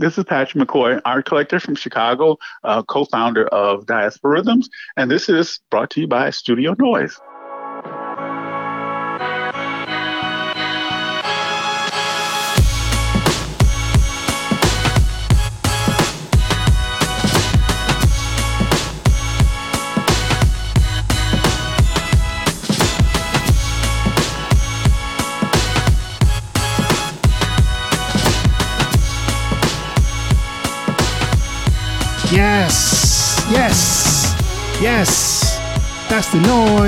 [0.00, 5.10] This is Patrick McCoy, art collector from Chicago, uh, co founder of Diaspora Rhythms, and
[5.10, 7.20] this is brought to you by Studio Noise.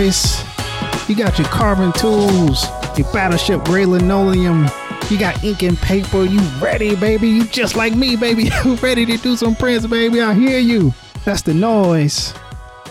[0.02, 2.66] You got your carving tools,
[2.98, 4.69] your battleship gray linoleum.
[5.09, 6.24] You got ink and paper.
[6.24, 7.29] You ready, baby?
[7.29, 8.51] You just like me, baby.
[8.65, 10.20] You ready to do some prints, baby?
[10.20, 10.93] I hear you.
[11.24, 12.34] That's the noise.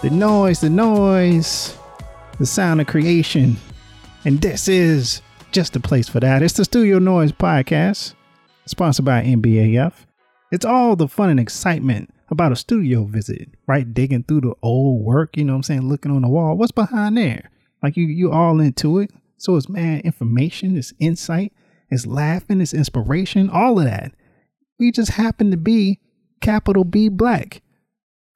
[0.02, 1.78] The noise, the noise.
[2.40, 3.58] The sound of creation.
[4.24, 5.22] And this is
[5.52, 6.41] just the place for that.
[6.41, 8.14] It's the Studio Noise Podcast,
[8.68, 9.91] sponsored by NBAF.
[10.50, 13.94] It's all the fun and excitement about a studio visit, right?
[13.94, 15.90] Digging through the old work, you know what I'm saying?
[15.90, 16.57] Looking on the wall.
[16.57, 17.51] What's behind there?
[17.84, 19.12] Like you you all into it.
[19.38, 21.51] So it's mad information, it's insight,
[21.90, 24.13] it's laughing, it's inspiration, all of that.
[24.79, 25.99] We just happen to be
[26.41, 27.62] capital B black.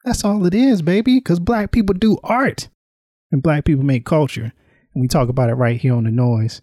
[0.03, 2.69] That's all it is, baby, because black people do art
[3.31, 4.51] and black people make culture.
[4.93, 6.61] And we talk about it right here on the noise.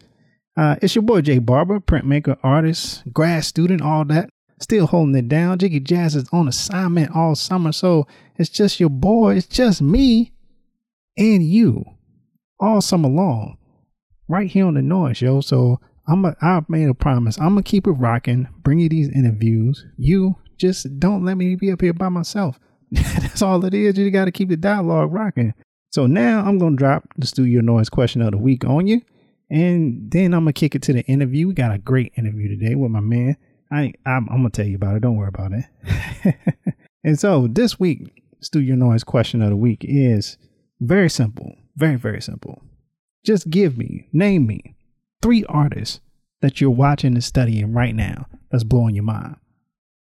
[0.57, 4.29] Uh, it's your boy Jay Barber, printmaker, artist, grad student, all that
[4.63, 5.59] still holding it down.
[5.59, 10.33] Jiggy Jazz is on assignment all summer, so it's just your boy, it's just me
[11.17, 11.85] and you
[12.61, 13.59] all summer long,
[14.29, 15.41] right here on the noise, yo.
[15.41, 17.39] So I'm a, I've made a promise.
[17.39, 19.85] I'm gonna keep it rocking, bring you these interviews.
[19.97, 22.59] You just don't let me be up here by myself.
[22.93, 23.99] That's all it is.
[23.99, 25.55] You got to keep the dialogue rocking.
[25.91, 29.03] So now I'm gonna drop the studio noise question of the week on you.
[29.51, 31.49] And then I'm gonna kick it to the interview.
[31.49, 33.37] We got a great interview today with my man
[33.73, 35.01] I I'm, I'm gonna tell you about it.
[35.01, 36.35] Don't worry about it.
[37.05, 40.37] and so this week, Studio Noise question of the week is
[40.81, 42.63] very simple, very very simple.
[43.25, 44.75] Just give me, name me,
[45.23, 46.01] three artists
[46.41, 49.37] that you're watching and studying right now that's blowing your mind.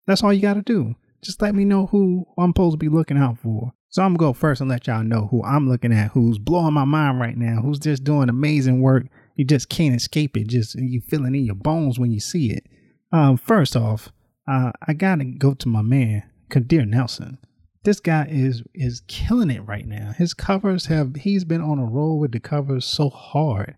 [0.07, 0.95] That's all you got to do.
[1.23, 3.73] Just let me know who I'm supposed to be looking out for.
[3.89, 6.75] So I'm gonna go first and let y'all know who I'm looking at, who's blowing
[6.75, 9.07] my mind right now, who's just doing amazing work.
[9.37, 10.49] You just can't escape it.
[10.49, 12.67] Just you feel it in your bones when you see it.
[13.13, 14.11] Um, first off,
[14.49, 17.39] uh, I gotta go to my man, Kadir Nelson.
[17.85, 20.13] This guy is is killing it right now.
[20.17, 23.77] His covers have he's been on a roll with the covers so hard.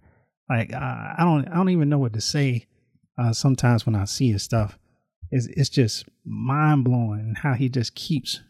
[0.49, 2.67] Like uh, I don't I don't even know what to say.
[3.19, 4.79] Uh, sometimes when I see his stuff,
[5.31, 8.41] it's it's just mind blowing how he just keeps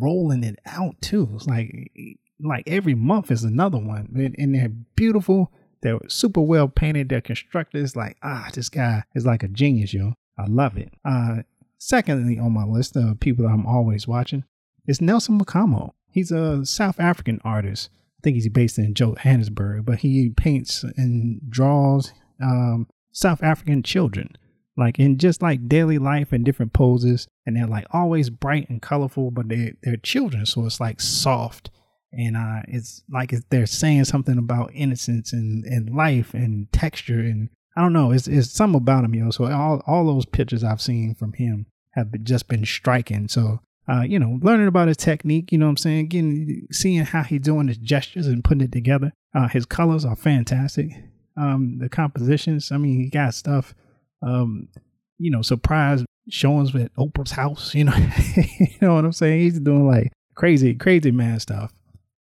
[0.00, 1.30] rolling it out too.
[1.34, 1.90] It's like
[2.40, 5.50] like every month is another one, and, and they're beautiful.
[5.82, 7.08] They're super well painted.
[7.08, 7.82] They're constructed.
[7.82, 10.12] It's like ah, this guy is like a genius, yo.
[10.38, 10.92] I love it.
[11.04, 11.42] Uh,
[11.78, 14.44] secondly, on my list of people I'm always watching
[14.86, 15.92] is Nelson Makamo.
[16.10, 17.90] He's a South African artist.
[18.18, 24.36] I think he's based in Johannesburg, but he paints and draws um, South African children,
[24.76, 27.28] like in just like daily life and different poses.
[27.44, 31.70] And they're like always bright and colorful, but they they're children, so it's like soft
[32.16, 37.50] and uh, it's like they're saying something about innocence and, and life and texture and
[37.76, 38.10] I don't know.
[38.12, 39.30] It's it's something about him, yo.
[39.30, 43.28] So all all those pictures I've seen from him have been, just been striking.
[43.28, 47.04] So uh, you know, learning about his technique, you know what I'm saying, getting seeing
[47.04, 49.12] how he's doing his gestures and putting it together.
[49.34, 50.90] Uh, his colors are fantastic.
[51.36, 53.74] Um, the compositions, I mean, he got stuff.
[54.22, 54.68] Um,
[55.18, 57.74] you know, surprise showings with Oprah's house.
[57.74, 57.96] You know,
[58.36, 59.40] you know what I'm saying.
[59.40, 61.72] He's doing like crazy, crazy man stuff.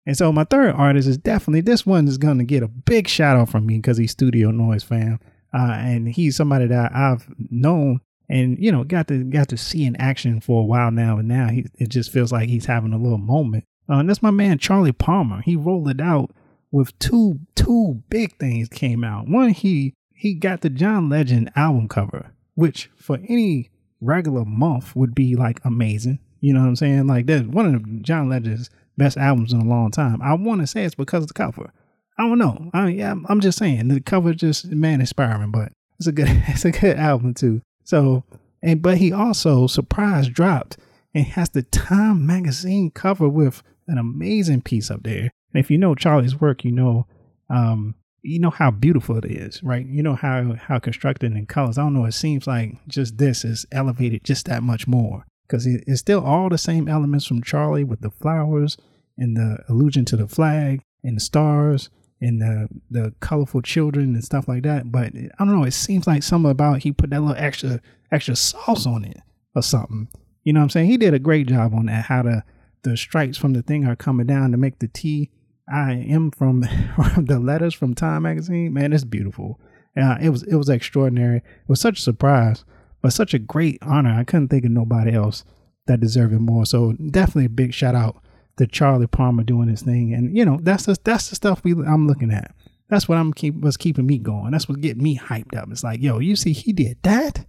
[0.06, 3.08] And so my third artist is definitely this one is going to get a big
[3.08, 5.20] shout out from me because he's Studio Noise fam
[5.54, 9.84] uh, and he's somebody that I've known and you know got to got to see
[9.84, 11.18] in action for a while now.
[11.18, 13.66] And now he it just feels like he's having a little moment.
[13.90, 15.42] Uh, and that's my man Charlie Palmer.
[15.42, 16.32] He rolled it out
[16.72, 19.28] with two two big things came out.
[19.28, 23.70] One he he got the John Legend album cover, which for any
[24.00, 26.20] regular month would be like amazing.
[26.40, 27.08] You know what I'm saying?
[27.08, 30.22] Like that one of John Legend's best albums in a long time.
[30.22, 31.72] I want to say it's because of the cover.
[32.18, 32.70] I don't know.
[32.74, 36.28] I mean, yeah, I'm just saying the cover just man inspiring, but it's a good
[36.48, 37.62] it's a good album too.
[37.84, 38.24] So
[38.62, 40.78] and but he also surprise dropped
[41.14, 45.32] and has the Time magazine cover with an amazing piece up there.
[45.54, 47.08] And if you know Charlie's work, you know
[47.50, 49.86] um you know how beautiful it is, right?
[49.86, 51.78] You know how how constructed in colors.
[51.78, 52.06] I don't know.
[52.06, 56.48] It seems like just this is elevated just that much more because it's still all
[56.48, 58.78] the same elements from Charlie with the flowers
[59.18, 61.90] and the allusion to the flag and the stars
[62.22, 64.92] and the the colorful children and stuff like that.
[64.92, 65.66] But I don't know.
[65.66, 67.82] It seems like something about he put that little extra
[68.12, 69.18] extra sauce on it.
[69.54, 70.08] or something.
[70.44, 70.90] You know what I'm saying?
[70.90, 72.06] He did a great job on that.
[72.06, 72.44] How the
[72.84, 75.30] the stripes from the thing are coming down to make the T
[75.70, 76.06] I
[76.38, 76.64] from,
[76.96, 78.74] from the letters from Time magazine.
[78.74, 79.60] Man, it's beautiful.
[80.02, 81.38] Uh, it was it was extraordinary.
[81.38, 82.64] It was such a surprise,
[83.02, 84.14] but such a great honor.
[84.14, 85.44] I couldn't think of nobody else
[85.88, 86.66] that deserved it more.
[86.66, 88.22] So definitely a big shout out
[88.58, 90.14] to Charlie Palmer doing his thing.
[90.14, 92.54] And you know that's the, that's the stuff we I'm looking at.
[92.90, 94.52] That's what I'm keep what's keeping me going.
[94.52, 95.70] That's what getting me hyped up.
[95.72, 97.46] It's like yo, you see, he did that.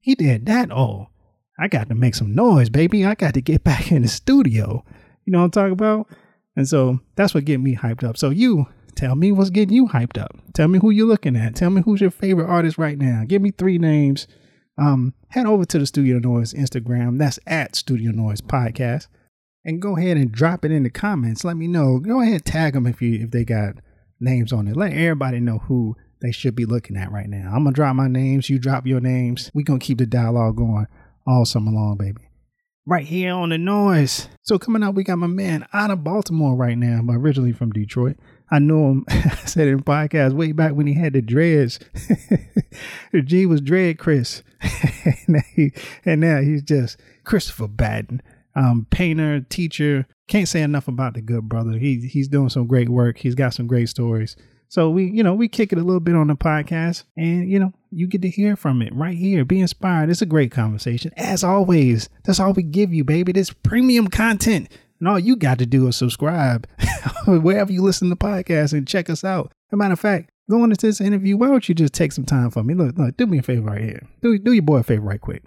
[0.00, 0.70] He did that.
[0.72, 1.08] Oh,
[1.58, 3.04] I got to make some noise, baby.
[3.04, 4.84] I got to get back in the studio.
[5.24, 6.08] You know what I'm talking about?
[6.56, 8.16] And so that's what get me hyped up.
[8.16, 8.66] So you
[8.96, 10.36] tell me what's getting you hyped up.
[10.52, 11.54] Tell me who you're looking at.
[11.54, 13.24] Tell me who's your favorite artist right now.
[13.26, 14.26] Give me three names.
[14.80, 17.18] Um, head over to the Studio Noise Instagram.
[17.18, 19.08] That's at Studio Noise Podcast.
[19.62, 21.44] And go ahead and drop it in the comments.
[21.44, 21.98] Let me know.
[21.98, 23.74] Go ahead and tag them if you if they got
[24.20, 24.76] names on it.
[24.76, 27.52] Let everybody know who they should be looking at right now.
[27.52, 28.48] I'm gonna drop my names.
[28.48, 29.50] You drop your names.
[29.52, 30.86] We gonna keep the dialogue going
[31.26, 32.22] all summer long, baby.
[32.86, 34.28] Right here on the noise.
[34.42, 37.70] So coming up, we got my man out of Baltimore right now, but originally from
[37.70, 38.16] Detroit.
[38.50, 39.04] I know him.
[39.10, 41.78] I said in podcast way back when he had the dreads.
[43.24, 44.42] G was dread Chris,
[46.04, 48.22] and, now he's just Christopher Batten,
[48.54, 50.06] um, painter, teacher.
[50.28, 51.78] Can't say enough about the good brother.
[51.78, 53.18] He he's doing some great work.
[53.18, 54.36] He's got some great stories.
[54.70, 57.58] So we, you know, we kick it a little bit on the podcast and, you
[57.58, 59.44] know, you get to hear from it right here.
[59.44, 60.10] Be inspired.
[60.10, 61.10] It's a great conversation.
[61.16, 63.32] As always, that's all we give you, baby.
[63.32, 64.68] This premium content.
[65.00, 66.68] And all you got to do is subscribe
[67.26, 69.46] wherever you listen to podcasts and check us out.
[69.70, 72.26] As a matter of fact, going into this interview, why don't you just take some
[72.26, 72.74] time for me?
[72.74, 74.06] Look, look, do me a favor right here.
[74.22, 75.42] Do, do your boy a favor right quick.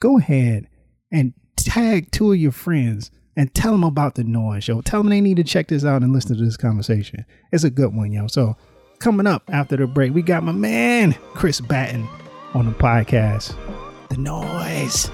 [0.00, 0.68] Go ahead
[1.12, 4.80] and tag two of your friends and tell them about the noise show.
[4.80, 7.26] Tell them they need to check this out and listen to this conversation.
[7.52, 8.26] It's a good one, yo.
[8.28, 8.56] So
[8.98, 12.08] coming up after the break, we got my man Chris Batten
[12.54, 13.54] on the podcast.
[14.08, 15.10] The noise.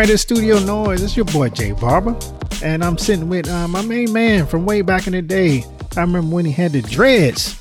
[0.00, 1.02] Right, it's Studio Noise.
[1.02, 2.18] It's your boy Jay Barber,
[2.64, 5.62] and I'm sitting with uh, my main man from way back in the day.
[5.94, 7.58] I remember when he had the dreads,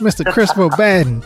[0.00, 0.28] Mr.
[0.32, 1.22] Christopher Batten,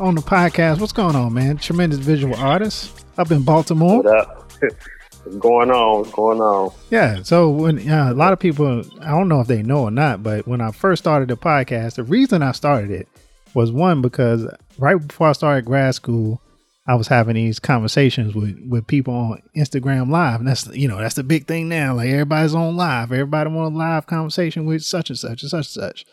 [0.00, 0.80] on the podcast.
[0.80, 1.58] What's going on, man?
[1.58, 4.02] Tremendous visual artist up in Baltimore.
[4.02, 4.50] What up?
[5.24, 5.98] What's going on?
[5.98, 6.72] What's going on?
[6.88, 7.22] Yeah.
[7.22, 10.22] So when uh, a lot of people, I don't know if they know or not,
[10.22, 13.08] but when I first started the podcast, the reason I started it
[13.52, 14.46] was one because
[14.78, 16.40] right before I started grad school,
[16.86, 20.98] I was having these conversations with with people on Instagram Live, and that's you know
[20.98, 21.94] that's the big thing now.
[21.94, 25.76] Like everybody's on live, everybody want a live conversation with such and such and such
[25.76, 26.06] and such,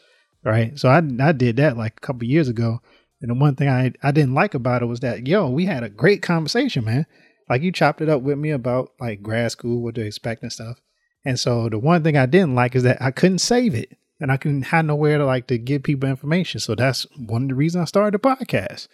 [0.43, 0.77] right?
[0.77, 2.81] So I I did that like a couple years ago,
[3.19, 5.83] and the one thing I I didn't like about it was that yo we had
[5.83, 7.07] a great conversation, man.
[7.49, 10.51] Like you chopped it up with me about like grad school, what to expect and
[10.51, 10.79] stuff.
[11.25, 14.31] And so the one thing I didn't like is that I couldn't save it, and
[14.31, 16.59] I couldn't had nowhere to like to give people information.
[16.59, 18.87] So that's one of the reasons I started the podcast.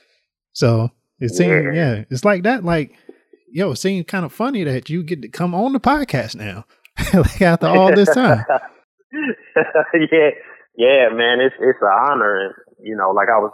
[0.54, 2.64] So it seemed, yeah, it's like that.
[2.64, 2.94] Like,
[3.52, 6.66] yo, it seems kind of funny that you get to come on the podcast now,
[7.14, 8.44] like after all this time.
[9.12, 10.30] yeah,
[10.78, 13.54] yeah, man, it's it's an honor, and you know, like I was,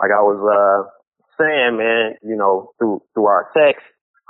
[0.00, 0.90] like I was uh
[1.38, 3.82] saying, man, you know, through through our text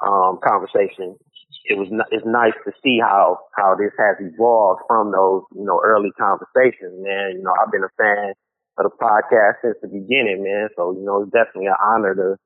[0.07, 1.17] um conversation,
[1.65, 5.81] it was it's nice to see how how this has evolved from those you know
[5.85, 7.33] early conversations, man.
[7.37, 8.35] You know, I've been a fan
[8.77, 10.69] of the podcast since the beginning, man.
[10.77, 12.37] So you know, it's definitely an honor to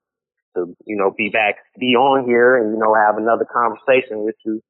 [0.54, 4.36] to, you know, be back, be on here and, you know, have another conversation with
[4.44, 4.60] you,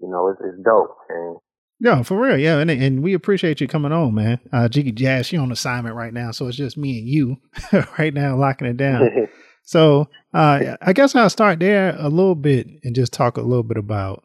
[0.00, 0.96] you know, it's, it's dope.
[1.08, 1.36] And
[1.78, 4.40] no, for real, yeah, and and we appreciate you coming on, man.
[4.50, 7.36] Uh, Jiggy Jazz, she on assignment right now, so it's just me and you
[7.98, 9.28] right now locking it down.
[9.62, 13.62] so uh, I guess I'll start there a little bit and just talk a little
[13.62, 14.24] bit about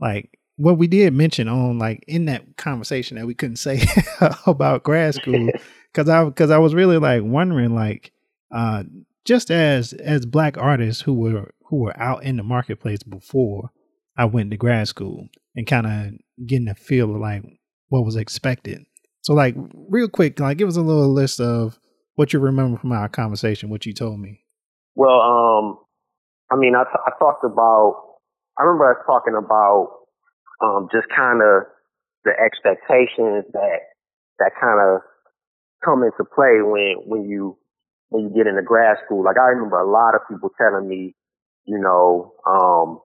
[0.00, 3.82] like what we did mention on like in that conversation that we couldn't say
[4.46, 5.50] about grad school
[5.92, 8.12] because I because I was really like wondering like
[8.54, 8.84] uh,
[9.24, 13.70] just as as black artists who were who were out in the marketplace before
[14.16, 17.42] I went to grad school and kind of getting a feel of like
[17.88, 18.84] what was expected.
[19.22, 19.54] So like
[19.88, 21.78] real quick, like give us a little list of
[22.14, 24.40] what you remember from our conversation, what you told me.
[24.94, 25.78] Well, um,
[26.52, 28.18] I mean, I, t- I talked about,
[28.58, 29.88] I remember us talking about,
[30.62, 31.64] um, just kind of
[32.24, 33.78] the expectations that,
[34.38, 35.00] that kind of
[35.84, 37.58] come into play when, when you
[38.14, 39.26] when you get into grad school.
[39.26, 41.18] Like I remember a lot of people telling me,
[41.66, 43.02] you know, um,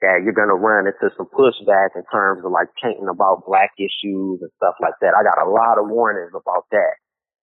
[0.00, 4.40] that you're gonna run into some pushback in terms of like painting about black issues
[4.40, 5.12] and stuff like that.
[5.12, 6.96] I got a lot of warnings about that.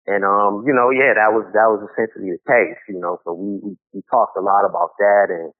[0.08, 3.20] And um, you know, yeah, that was that was essentially the case, you know.
[3.24, 5.52] So we, we, we talked a lot about that and,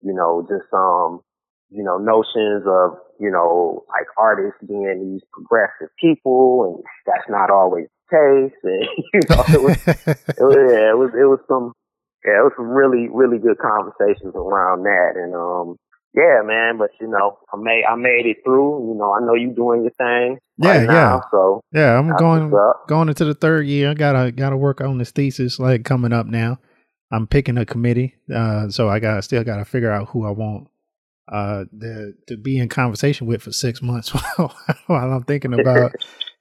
[0.00, 1.20] you know, just um,
[1.68, 7.50] you know, notions of, you know, like artists being these progressive people and that's not
[7.50, 8.56] always case.
[8.62, 11.72] And, you know, it was, it was, yeah, it was, it was some,
[12.24, 15.12] yeah, it was some really, really good conversations around that.
[15.16, 15.76] And, um,
[16.14, 19.34] yeah, man, but you know, I made, I made it through, you know, I know
[19.34, 20.38] you doing your thing.
[20.56, 20.86] Yeah, right yeah.
[20.86, 22.50] now, so Yeah, I'm going
[22.88, 23.90] going into the third year.
[23.90, 26.58] I gotta gotta work on this thesis like coming up now.
[27.12, 30.30] I'm picking a committee, uh, so I got still got to figure out who I
[30.30, 30.68] want
[31.30, 34.54] uh, the, to be in conversation with for six months while,
[34.86, 35.92] while I'm thinking about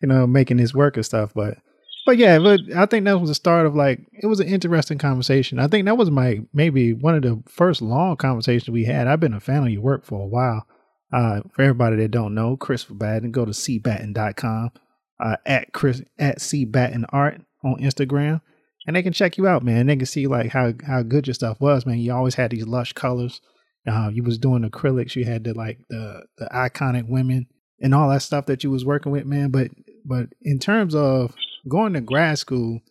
[0.05, 1.33] you know making this work and stuff.
[1.33, 1.57] But
[2.05, 4.99] but yeah, but I think that was the start of like it was an interesting
[4.99, 5.57] conversation.
[5.57, 9.07] I think that was my maybe one of the first long conversations we had.
[9.07, 10.67] I've been a fan of your work for a while.
[11.11, 14.71] Uh, for everybody that don't know, Chris Batten, go to cbatten.com,
[15.19, 18.41] uh, at Chris at cbatten art on Instagram,
[18.85, 19.87] and they can check you out, man.
[19.87, 21.97] They can see like how how good your stuff was, man.
[21.97, 23.41] You always had these lush colors.
[23.87, 25.15] Uh, you was doing acrylics.
[25.15, 27.47] You had the like the the iconic women
[27.81, 29.49] and all that stuff that you was working with, man.
[29.49, 29.71] But
[30.05, 31.35] but in terms of
[31.67, 32.81] going to grad school,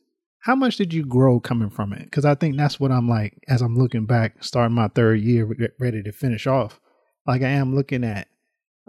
[0.40, 2.04] how much did you grow coming from it?
[2.04, 5.48] Because I think that's what I'm like as I'm looking back, starting my third year,
[5.78, 6.80] ready to finish off.
[7.26, 8.28] Like I am looking at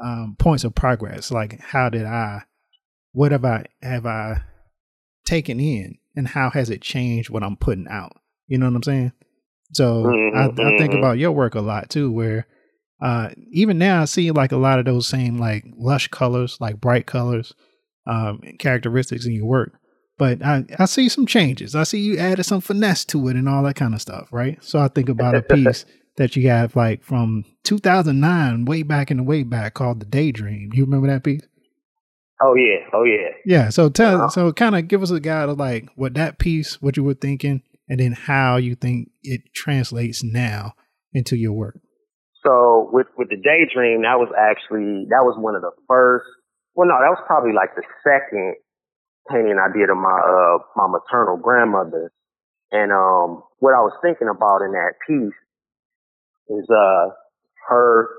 [0.03, 1.31] um, points of progress.
[1.31, 2.43] Like how did I,
[3.13, 4.41] what have I have I
[5.25, 8.17] taken in, and how has it changed what I'm putting out?
[8.47, 9.11] You know what I'm saying?
[9.73, 10.99] So I, Mhm, I think mhm.
[10.99, 12.47] about your work a lot too, where
[13.01, 16.81] uh, even now I see like a lot of those same like lush colors, like
[16.81, 17.53] bright colors,
[18.07, 19.73] um, characteristics in your work.
[20.17, 21.75] But I, I see some changes.
[21.75, 24.63] I see you added some finesse to it and all that kind of stuff, right?
[24.63, 25.85] So I think about a piece
[26.17, 30.69] that you have like from 2009, way back in the way back, called the Daydream.
[30.73, 31.41] You remember that piece?
[32.41, 33.29] Oh yeah, oh yeah.
[33.45, 33.69] Yeah.
[33.69, 34.29] So tell, Uh-huh.
[34.29, 37.13] so kind of give us a guide of like what that piece, what you were
[37.13, 40.73] thinking, and then how you think it translates now
[41.13, 41.79] into your work.
[42.45, 46.25] So with with the daydream, that was actually that was one of the first.
[46.75, 48.55] Well, no, that was probably like the second
[49.29, 52.11] painting I did of my uh my maternal grandmother.
[52.71, 55.37] And um, what I was thinking about in that piece
[56.49, 57.09] is uh
[57.69, 58.09] her,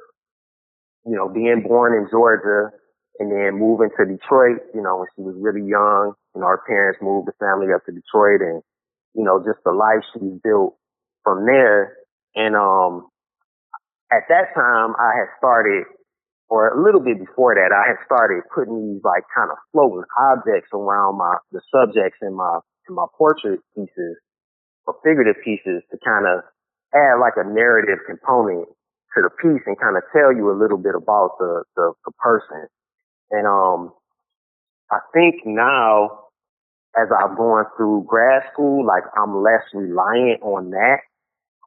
[1.07, 2.71] you know, being born in Georgia
[3.19, 4.59] and then moving to Detroit.
[4.75, 7.85] You know, when she was really young, you know, her parents moved the family up
[7.87, 8.63] to Detroit, and
[9.15, 10.77] you know, just the life she built
[11.25, 11.97] from there.
[12.35, 13.09] And um,
[14.13, 15.85] at that time, I had started,
[16.49, 20.07] or a little bit before that, I had started putting these like kind of floating
[20.31, 24.17] objects around my the subjects in my in my portrait pieces
[24.87, 26.47] or figurative pieces to kind of
[26.95, 28.69] add like a narrative component
[29.15, 32.13] to the piece and kind of tell you a little bit about the the, the
[32.23, 32.71] person.
[33.31, 33.93] And um,
[34.91, 36.27] I think now
[36.97, 41.05] as I'm going through grad school, like I'm less reliant on that.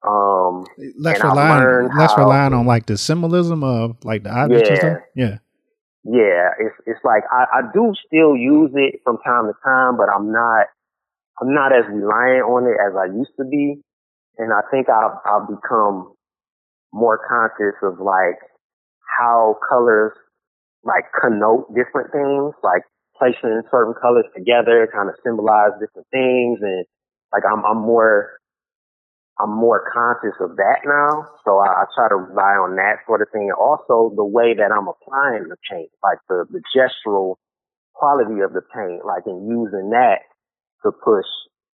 [0.07, 0.65] Um,
[0.97, 4.77] Less And relying, less how- relying on like the symbolism of like the objects and
[4.77, 4.89] Yeah.
[4.93, 5.03] stuff.
[5.15, 5.37] Yeah.
[6.05, 10.07] yeah, it's it's like I, I do still use it from time to time, but
[10.09, 10.67] I'm not
[11.41, 13.81] I'm not as reliant on it as I used to be,
[14.37, 16.13] and I think I've I've become
[16.93, 18.39] more conscious of like
[19.19, 20.13] how colors
[20.85, 22.83] like connote different things, like
[23.17, 26.85] placing certain colors together kind of symbolize different things, and
[27.33, 28.38] like I'm I'm more
[29.39, 33.21] I'm more conscious of that now, so I, I try to rely on that sort
[33.21, 33.49] of thing.
[33.55, 37.35] Also the way that I'm applying the paint, like the, the gestural
[37.93, 40.27] quality of the paint, like in using that
[40.83, 41.27] to push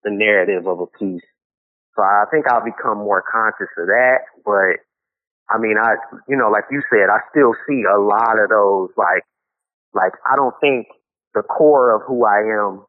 [0.03, 1.25] the narrative of a piece.
[1.95, 4.29] So I think I'll become more conscious of that.
[4.45, 4.85] But
[5.49, 5.95] I mean, I,
[6.27, 9.23] you know, like you said, I still see a lot of those, like,
[9.93, 10.87] like I don't think
[11.33, 12.85] the core of who I am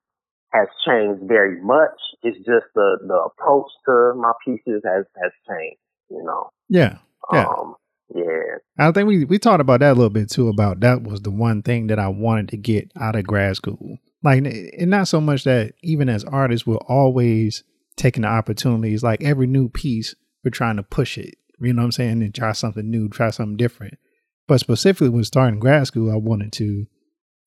[0.57, 1.99] has changed very much.
[2.23, 6.49] It's just the, the approach to my pieces has, has changed, you know.
[6.69, 6.99] Yeah.
[7.33, 7.47] Yeah.
[7.47, 7.75] Um,
[8.15, 8.59] yeah.
[8.79, 10.49] I think we we talked about that a little bit too.
[10.49, 13.99] About that was the one thing that I wanted to get out of grad school.
[14.23, 17.65] Like, and not so much that even as artists, we're always
[17.97, 19.03] taking the opportunities.
[19.03, 21.35] Like every new piece, we're trying to push it.
[21.61, 22.23] You know what I'm saying?
[22.23, 23.99] And try something new, try something different.
[24.47, 26.87] But specifically, when starting grad school, I wanted to,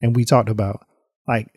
[0.02, 0.86] and we talked about
[1.28, 1.48] like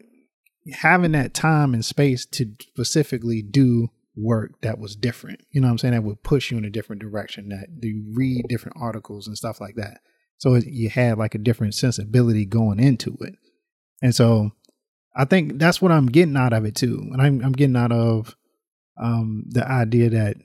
[0.73, 5.41] having that time and space to specifically do work that was different.
[5.51, 5.95] You know what I'm saying?
[5.95, 9.61] That would push you in a different direction, that you read different articles and stuff
[9.61, 10.01] like that.
[10.39, 13.35] So you had like a different sensibility going into it.
[14.03, 14.51] And so
[15.15, 17.09] I think that's what I'm getting out of it too.
[17.13, 18.37] And I'm, I'm getting out of
[19.01, 20.37] um, the idea that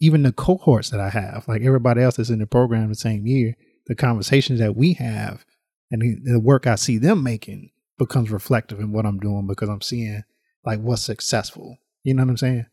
[0.00, 3.26] even the cohorts that I have, like everybody else that's in the program the same
[3.26, 3.56] year,
[3.86, 5.44] the conversations that we have
[5.90, 7.70] and the work I see them making
[8.00, 10.22] becomes reflective in what I'm doing because I'm seeing
[10.64, 11.76] like what's successful.
[12.02, 12.66] You know what I'm saying?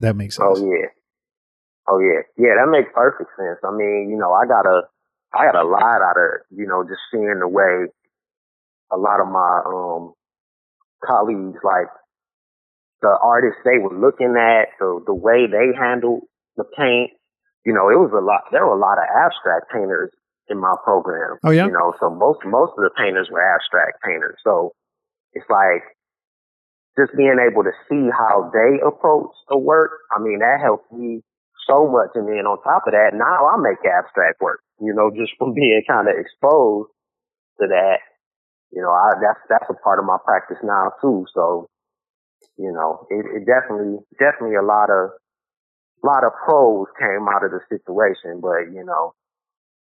[0.00, 0.60] That makes sense.
[0.60, 0.88] Oh yeah.
[1.88, 2.20] Oh yeah.
[2.36, 3.58] Yeah, that makes perfect sense.
[3.64, 4.82] I mean, you know, I got a
[5.32, 7.88] I got a lot out of, you know, just seeing the way
[8.92, 10.12] a lot of my um
[11.02, 11.88] colleagues like
[13.00, 16.20] the artists they were looking at, the the way they handled
[16.56, 17.16] the paint.
[17.64, 20.12] You know, it was a lot there were a lot of abstract painters
[20.48, 21.38] in my program.
[21.44, 21.66] Oh, yeah?
[21.66, 24.36] You know, so most most of the painters were abstract painters.
[24.44, 24.72] So
[25.32, 25.82] it's like
[26.96, 31.20] just being able to see how they approach the work, I mean, that helped me
[31.68, 32.16] so much.
[32.16, 35.52] And then on top of that, now I make abstract work, you know, just from
[35.52, 36.90] being kind of exposed
[37.60, 38.00] to that.
[38.72, 41.26] You know, I, that's, that's a part of my practice now too.
[41.34, 41.68] So,
[42.56, 45.12] you know, it, it definitely, definitely a lot of,
[46.02, 49.14] a lot of pros came out of the situation, but you know,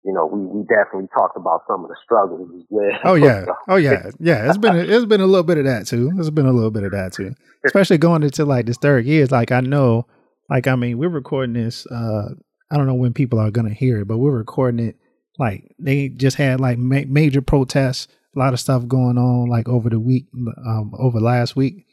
[0.04, 2.98] you know, we, we definitely talked about some of the struggles as well.
[3.04, 4.48] Oh yeah, oh yeah, yeah.
[4.48, 6.10] It's been a, it's been a little bit of that too.
[6.16, 7.34] It's been a little bit of that too.
[7.64, 9.22] Especially going into like this third year.
[9.22, 10.06] It's like I know,
[10.50, 11.86] like I mean, we're recording this.
[11.86, 12.30] uh
[12.70, 14.96] I don't know when people are gonna hear it, but we're recording it.
[15.38, 19.68] Like they just had like ma- major protests, a lot of stuff going on like
[19.68, 20.26] over the week,
[20.66, 21.86] um, over last week,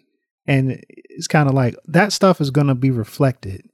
[0.47, 3.69] and it's kind of like that stuff is gonna be reflected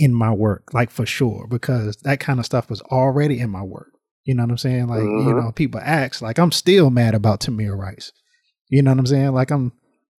[0.00, 3.62] in my work, like for sure, because that kind of stuff was already in my
[3.62, 3.92] work.
[4.24, 4.86] You know what I'm saying?
[4.86, 5.36] Like, you Mhm.
[5.44, 8.10] know, people ask, like, I'm still mad about Tamir Rice.
[8.70, 9.32] You know what I'm saying?
[9.32, 9.72] Like, I'm,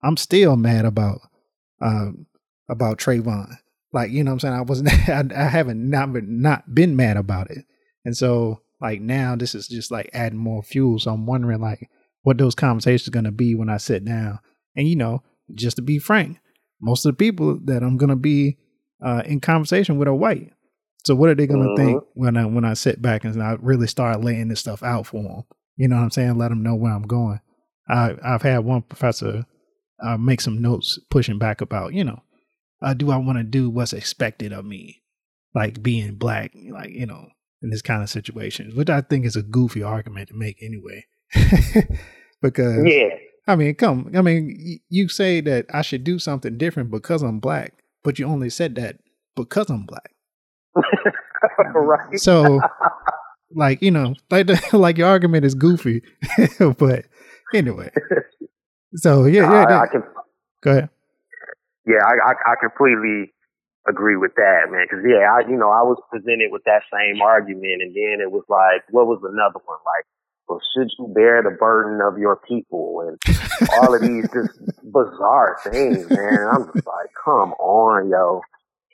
[0.02, 1.20] I'm still mad about,
[1.80, 2.26] um,
[2.68, 3.54] about Trayvon.
[3.90, 4.54] Like, you know what I'm saying?
[4.54, 7.64] I wasn't, I, I haven't not been, not been mad about it.
[8.04, 10.98] And so, like, now this is just like adding more fuel.
[10.98, 11.88] So I'm wondering, like,
[12.22, 14.40] what those conversations are going to be when I sit down.
[14.76, 15.22] And, you know,
[15.54, 16.38] just to be frank,
[16.82, 18.58] most of the people that I'm going to be
[19.02, 20.52] uh, in conversation with a white.
[21.04, 21.76] So what are they going to Mhm.
[21.76, 25.06] think when I when I sit back and I really start laying this stuff out
[25.06, 25.42] for them?
[25.76, 26.36] You know what I'm saying?
[26.36, 27.40] Let them know where I'm going.
[27.88, 29.46] I I've had one professor
[30.02, 32.22] uh, make some notes pushing back about you know,
[32.82, 35.02] uh, do I want to do what's expected of me,
[35.54, 37.28] like being black, like you know,
[37.62, 41.04] in this kind of situations, which I think is a goofy argument to make anyway.
[42.42, 43.08] because yeah.
[43.46, 47.22] I mean, come, I mean, y- you say that I should do something different because
[47.22, 48.96] I'm black, but you only said that
[49.36, 50.12] because I'm black.
[51.74, 52.18] right.
[52.18, 52.60] So,
[53.54, 56.02] like, you know, like the, like your argument is goofy,
[56.78, 57.06] but
[57.54, 57.90] anyway.
[58.96, 59.64] So yeah, yeah.
[59.64, 60.02] I, I can,
[60.62, 60.90] go ahead.
[61.86, 63.32] yeah, I, I, I completely
[63.88, 64.86] agree with that, man.
[64.90, 68.30] Cause yeah, I, you know, I was presented with that same argument and then it
[68.30, 69.78] was like, what was another one?
[69.86, 70.06] Like,
[70.50, 73.16] well, should you bear the burden of your people and
[73.78, 76.48] all of these just bizarre things, man.
[76.52, 78.40] I'm just like, come on, yo.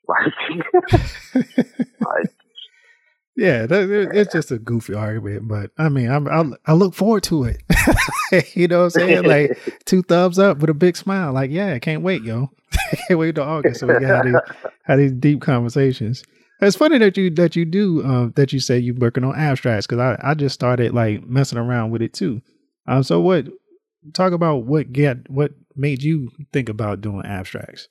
[0.08, 1.44] Like,
[2.00, 2.30] like
[3.36, 6.94] Yeah, that, it- it's just a goofy argument, but I mean, I'm, I I look
[6.94, 7.62] forward to it.
[8.54, 9.24] you know what I'm saying?
[9.24, 11.32] Like two thumbs up with a big smile.
[11.32, 12.50] Like, yeah, I can't wait, yo.
[13.08, 14.34] can't wait to August so we can have these,
[14.84, 16.22] have these deep conversations.
[16.60, 19.86] It's funny that you that you do um, that you say you're working on abstracts
[19.86, 22.40] because I I just started like messing around with it too.
[22.86, 23.46] Um, so what?
[24.12, 27.88] Talk about what get what made you think about doing abstracts.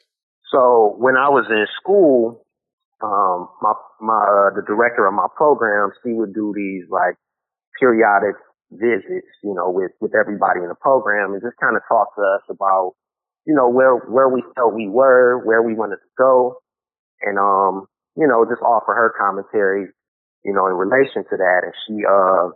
[0.51, 2.45] So when I was in school,
[3.03, 7.15] um, my my uh, the director of my program, she would do these like
[7.79, 8.35] periodic
[8.71, 12.21] visits, you know, with with everybody in the program, and just kind of talk to
[12.21, 12.93] us about,
[13.45, 16.57] you know, where where we felt we were, where we wanted to go,
[17.21, 19.87] and um, you know, just offer her commentary,
[20.43, 21.61] you know, in relation to that.
[21.63, 22.49] And she, uh,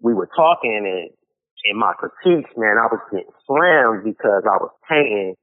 [0.00, 1.10] we were talking, and
[1.64, 5.34] in my critiques, man, I was getting slammed because I was painting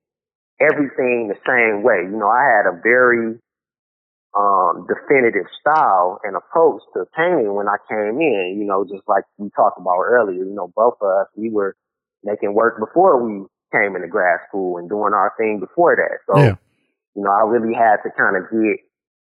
[0.60, 2.04] everything the same way.
[2.04, 3.40] You know, I had a very
[4.38, 8.58] um, definitive style and approach to painting when I came in.
[8.60, 10.44] You know, just like we talked about earlier.
[10.44, 11.76] You know, both of us we were
[12.24, 16.20] making work before we came into grad school and doing our thing before that.
[16.28, 16.56] So, Yeah.
[17.16, 18.80] you know, I really had to kind of get,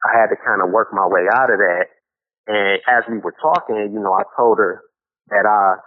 [0.04, 1.86] I had to kind of work my way out of that.
[2.48, 4.82] And as we were talking, you know, I told her
[5.30, 5.78] that I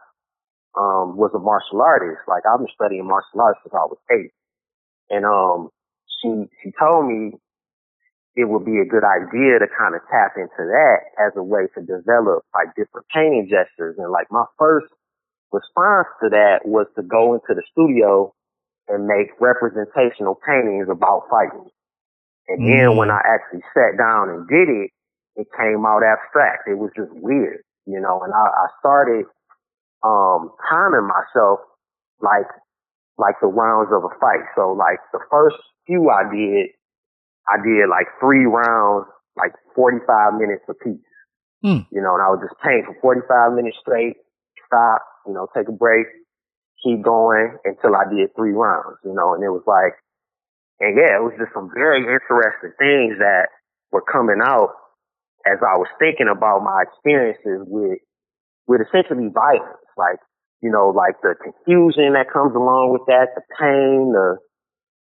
[0.79, 2.23] um, was a martial artist.
[2.29, 4.31] Like I've been studying martial arts since I was eight.
[5.11, 5.71] And um,
[6.23, 7.33] she she told me
[8.37, 11.71] it would be a good idea to kind of tap into that as a way
[11.75, 13.97] to develop like different painting gestures.
[13.99, 14.87] And like my first
[15.53, 18.35] response to that was to go into the studio
[18.89, 21.71] and make representational paintings about fighting.
[22.49, 24.91] And then when I actually sat down and did it,
[25.37, 26.69] it came out abstract.
[26.69, 29.25] It was just weird, you know, and I, I started
[30.05, 31.61] um timing myself
[32.21, 32.47] like
[33.17, 34.45] like the rounds of a fight.
[34.57, 36.71] So like the first few I did,
[37.49, 41.01] I did like three rounds, like 45 minutes apiece.
[41.65, 41.87] Mm.
[41.91, 44.17] You know, and I would just paint for 45 minutes straight,
[44.67, 46.07] stop, you know, take a break,
[46.83, 49.97] keep going until I did three rounds, you know, and it was like,
[50.81, 53.55] and yeah, it was just some very interesting things that
[53.93, 54.75] were coming out
[55.47, 58.01] as I was thinking about my experiences with,
[58.67, 60.19] with essentially violence, like,
[60.65, 64.41] you know, like the confusion that comes along with that, the pain, the,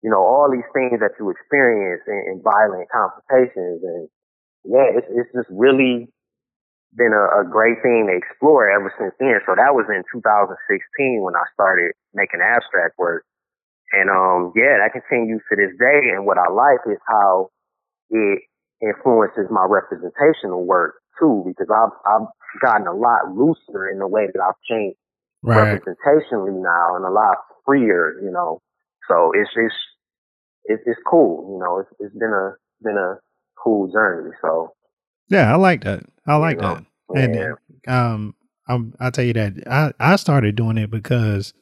[0.02, 3.84] you know, all these things that you experience in, in violent confrontations.
[3.84, 4.08] And
[4.64, 6.08] yeah, it's, it's just really
[6.96, 9.38] been a, a great thing to explore ever since then.
[9.46, 10.56] So that was in 2016
[11.22, 13.22] when I started making abstract work.
[13.92, 16.10] And, um, yeah, that continues to this day.
[16.14, 17.50] And what I like is how
[18.10, 18.42] it
[18.82, 22.28] influences my representational work too, because I've, I've
[22.62, 24.96] gotten a lot looser in the way that I've changed
[25.42, 25.80] Right.
[25.82, 28.60] representationally now and a lot freer, you know.
[29.08, 29.74] So it's it's
[30.64, 31.78] it's, it's cool, you know.
[31.80, 33.18] It's it's been a been a
[33.62, 34.30] cool journey.
[34.42, 34.74] So
[35.28, 36.04] Yeah, I like that.
[36.26, 36.84] I like You know, that.
[37.14, 38.12] And yeah.
[38.12, 38.34] um,
[38.68, 41.52] I'm, I'll tell you that I, I started doing it because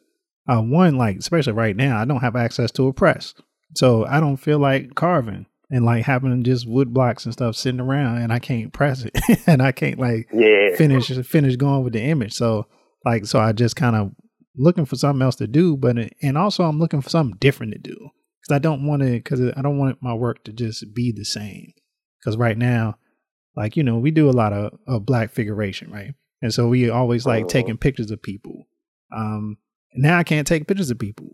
[0.49, 3.35] uh, one, like especially right now, I don't have access to a press,
[3.77, 7.81] so I don't feel like carving and like having just wood blocks and stuff sitting
[7.81, 11.93] around, and I can't press it, and I can't like yeah, finish finish going with
[11.93, 12.33] the image.
[12.33, 12.67] So
[13.05, 14.13] like, so I just kind of
[14.57, 17.79] looking for something else to do, but and also I'm looking for something different to
[17.79, 17.97] do
[18.41, 21.25] because I don't want to because I don't want my work to just be the
[21.25, 21.73] same.
[22.21, 22.97] Because right now,
[23.55, 26.15] like you know, we do a lot of, of black figuration, right?
[26.43, 27.49] And so we always like Mhm.
[27.49, 28.67] taking pictures of people.
[29.15, 29.59] Um,
[29.94, 31.31] now I can't take pictures of people.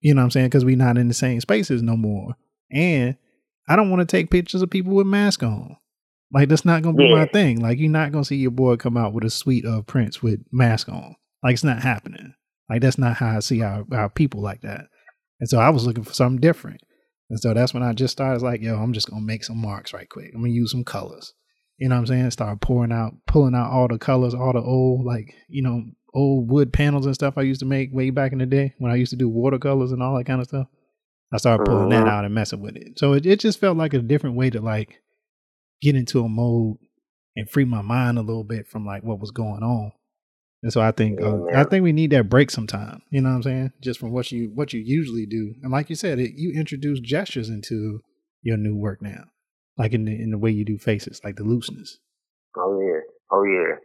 [0.00, 0.46] You know what I'm saying?
[0.46, 2.34] Because we're not in the same spaces no more.
[2.72, 3.16] And
[3.68, 5.76] I don't want to take pictures of people with masks on.
[6.32, 7.60] Like that's not gonna be my thing.
[7.60, 10.40] Like you're not gonna see your boy come out with a suite of prints with
[10.50, 11.14] mask on.
[11.42, 12.34] Like it's not happening.
[12.70, 14.86] Like that's not how I see our, our people like that.
[15.40, 16.80] And so I was looking for something different.
[17.28, 19.92] And so that's when I just started like, yo, I'm just gonna make some marks
[19.92, 20.30] right quick.
[20.34, 21.34] I'm gonna use some colors.
[21.78, 22.30] You know what I'm saying?
[22.30, 25.82] Start pouring out, pulling out all the colors, all the old like, you know,
[26.14, 28.92] old wood panels and stuff I used to make way back in the day when
[28.92, 30.66] I used to do watercolors and all that kind of stuff.
[31.32, 32.08] I started pulling that Mhm.
[32.10, 32.98] out and messing with it.
[32.98, 35.00] So it, it just felt like a different way to like
[35.80, 36.76] get into a mode
[37.36, 39.92] and free my mind a little bit from like what was going on.
[40.62, 41.44] And so I think uh.
[41.54, 43.02] I think we need that break sometime.
[43.10, 43.72] You know what I'm saying?
[43.82, 45.54] Just from what you what you usually do.
[45.62, 48.00] And like you said, it, you introduce gestures into
[48.42, 49.24] your new work now,
[49.78, 51.98] like in the in the way you do faces, like the looseness.
[52.56, 53.00] oh yeah,
[53.32, 53.76] oh yeah,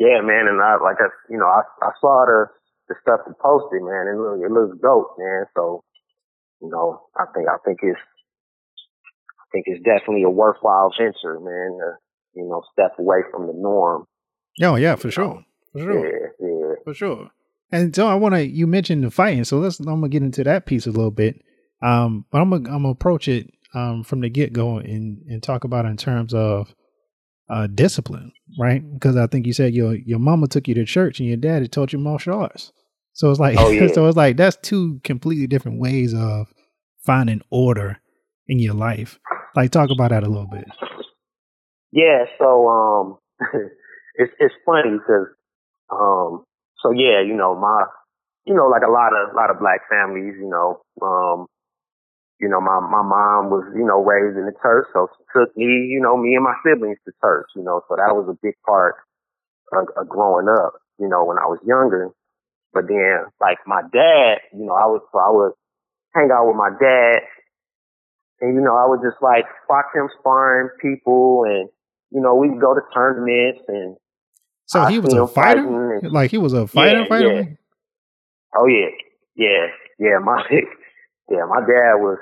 [0.00, 0.48] yeah, man.
[0.48, 2.46] And I like I, you know, I I saw the
[2.88, 4.08] the stuff you posted, man.
[4.08, 5.44] and It look it looks dope, man.
[5.54, 5.84] So
[6.60, 11.78] you know, I think I think it's I think it's definitely a worthwhile venture, man.
[11.78, 11.92] To,
[12.34, 14.06] you know, step away from the norm.
[14.62, 16.06] Oh yeah, for sure, for sure.
[16.06, 16.74] Yeah, yeah.
[16.84, 17.30] For sure.
[17.72, 18.44] And so I want to.
[18.44, 19.78] You mentioned the fighting, so let's.
[19.78, 21.40] I'm gonna get into that piece a little bit.
[21.82, 25.42] Um, but I'm gonna I'm gonna approach it um from the get go and and
[25.42, 26.74] talk about it in terms of
[27.50, 28.82] uh discipline, right?
[28.94, 31.68] Because I think you said your your mama took you to church and your daddy
[31.68, 32.72] taught you martial arts.
[33.12, 33.86] So it's like Oh, yeah.
[33.92, 36.46] so it's like that's two completely different ways of
[37.04, 37.98] finding order
[38.48, 39.18] in your life.
[39.56, 40.64] Like talk about that a little bit.
[41.92, 43.18] Yeah, so um,
[44.14, 45.26] it's it's funny because
[45.90, 46.44] um,
[46.82, 47.84] so yeah, you know my,
[48.44, 51.46] you know like a lot of a lot of black families, you know, um,
[52.40, 55.56] you know my my mom was you know raised in the church, so she took
[55.56, 58.38] me, you know, me and my siblings to church, you know, so that was a
[58.42, 58.96] big part
[59.72, 62.10] of, of growing up, you know, when I was younger.
[62.72, 65.52] But then like my dad, you know, I was so I would
[66.14, 67.22] hang out with my dad
[68.40, 71.68] and you know, I would just like watch him sparring people, and
[72.10, 73.96] you know, we'd go to tournaments, and
[74.66, 75.62] So I he was a fighter.
[75.62, 77.32] fighting and- Like he was a fighter, Yeah, fighter.
[77.34, 77.42] yeah.
[78.56, 78.88] oh yeah,
[79.36, 79.66] yeah,
[79.98, 80.42] yeah, my
[81.30, 82.18] yeah, my dad was.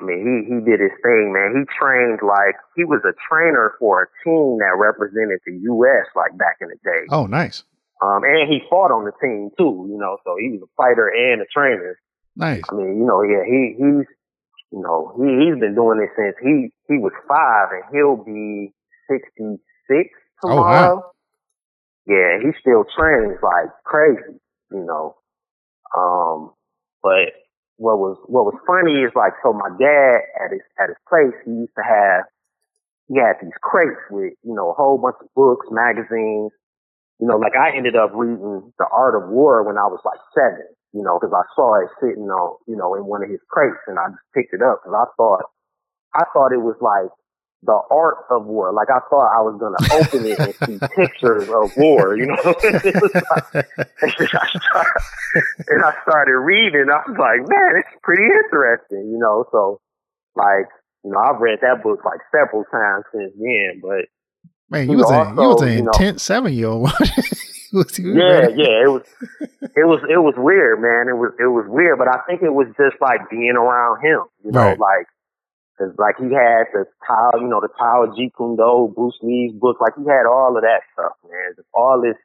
[0.00, 1.52] I mean, he he did his thing, man.
[1.58, 6.06] He trained like he was a trainer for a team that represented the U.S.
[6.16, 7.04] like back in the day.
[7.10, 7.62] Oh, nice,
[8.00, 10.16] Um, and he fought on the team too, you know.
[10.24, 11.98] So he was a fighter and a trainer.
[12.36, 12.62] nice.
[12.70, 14.06] I mean, you know, yeah, he he's
[14.72, 18.72] you know, he he's been doing this since he he was five and he'll be
[19.10, 19.60] 66
[20.40, 20.60] tomorrow.
[20.64, 21.04] Oh, wow.
[22.06, 25.16] Yeah, he still trains like crazy, you know.
[25.96, 26.52] Um
[27.02, 27.36] but
[27.82, 31.34] what was what was funny is like so my dad at his at his place
[31.42, 32.22] he used to have
[33.12, 36.52] he had these crates with, you know, a whole bunch of books, magazines.
[37.20, 40.18] You know, like I ended up reading The Art of War when I was like
[40.34, 43.42] seven, you know, because I saw it sitting on, you know, in one of his
[43.50, 45.44] crates and I just picked it up because I thought,
[46.14, 47.12] I thought it was like
[47.64, 48.72] the art of war.
[48.72, 52.26] Like I thought I was going to open it and see pictures of war, you
[52.26, 52.36] know.
[52.44, 53.68] It was like-
[54.02, 55.02] and, I started,
[55.68, 56.86] and I started reading.
[56.90, 59.44] I was like, man, it's pretty interesting, you know.
[59.52, 59.80] So,
[60.34, 60.66] like,
[61.04, 63.80] you know, I've read that book like several times since then.
[63.80, 64.06] But
[64.70, 66.90] man, you, you was know, a, you was an intense seven year old.
[67.72, 69.02] yeah, yeah, it was,
[69.40, 71.08] it was, it was weird, man.
[71.08, 74.24] It was, it was weird, but I think it was just like being around him,
[74.44, 74.78] you know, right.
[74.78, 75.06] like,
[75.82, 79.18] cause like he had the Tao, you know, the Tao of Jeet Kune Do, Bruce
[79.22, 81.54] Lee's book, like he had all of that stuff, man.
[81.56, 82.16] Just all this,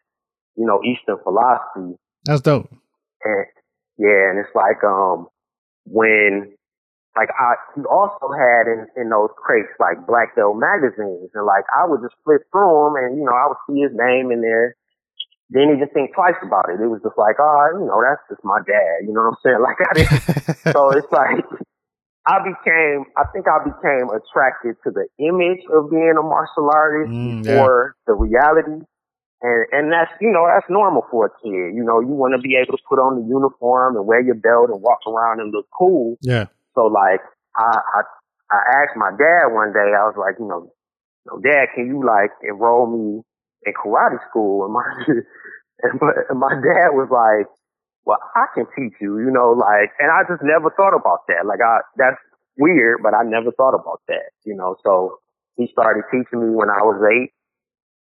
[0.56, 1.98] you know, Eastern philosophy.
[2.26, 2.70] That's dope.
[3.24, 3.46] And
[3.98, 5.28] yeah, and it's like, um,
[5.86, 6.54] when
[7.16, 11.66] like I he also had in in those crates like Black Belt magazines, and like
[11.74, 14.42] I would just flip through them, and you know I would see his name in
[14.42, 14.76] there.
[15.50, 16.84] Didn't even think twice about it.
[16.84, 19.08] It was just like, oh, you know, that's just my dad.
[19.08, 19.64] You know what I'm saying?
[19.64, 20.74] Like I didn't.
[20.76, 21.42] so it's like
[22.28, 27.12] I became, I think I became attracted to the image of being a martial artist
[27.12, 27.96] mm, yeah.
[28.06, 28.84] the reality.
[29.40, 31.72] And, and that's, you know, that's normal for a kid.
[31.72, 34.36] You know, you want to be able to put on the uniform and wear your
[34.36, 36.18] belt and walk around and look cool.
[36.22, 36.48] Yeah.
[36.76, 37.22] So like
[37.56, 38.02] I, I
[38.52, 41.88] I asked my dad one day, I was like, you know, you know Dad, can
[41.88, 43.22] you like enroll me
[43.66, 44.66] in karate school?
[44.66, 44.88] And my
[45.84, 47.48] and my, and my dad was like,
[48.08, 51.44] Well, I can teach you, you know, like and I just never thought about that.
[51.44, 52.16] Like I that's
[52.56, 54.80] weird, but I never thought about that, you know.
[54.84, 55.20] So
[55.60, 57.36] he started teaching me when I was eight.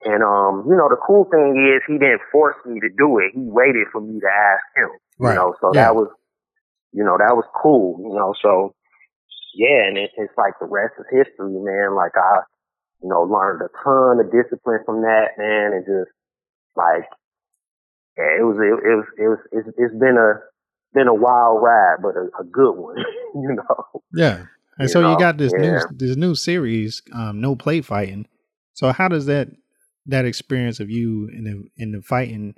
[0.01, 3.37] And um, you know, the cool thing is he didn't force me to do it.
[3.37, 4.91] He waited for me to ask him.
[5.21, 5.33] Right.
[5.33, 5.85] You know, so yeah.
[5.85, 6.09] that was
[6.93, 8.75] you know, that was cool, you know, so
[9.55, 11.95] yeah, and it, it's like the rest is history, man.
[11.95, 12.43] Like I,
[13.03, 16.11] you know, learned a ton of discipline from that, man, and just
[16.77, 17.07] like,
[18.17, 20.41] yeah, it was, it, it was, it was, it's, it's been a,
[20.95, 22.97] been a wild ride, but a, a good one,
[23.35, 24.03] you know.
[24.13, 24.45] Yeah.
[24.79, 25.13] And you so know?
[25.13, 25.61] you got this yeah.
[25.61, 28.27] new this new series, um, no play fighting.
[28.73, 29.49] So how does that
[30.07, 32.55] that experience of you in the in the fighting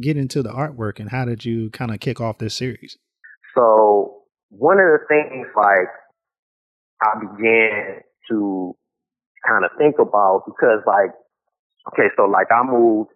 [0.00, 2.98] get into the artwork, and how did you kind of kick off this series?
[3.54, 5.88] So one of the things like
[7.02, 8.76] I began to
[9.46, 11.12] kind of think about because like,
[11.92, 13.10] okay, so like I moved,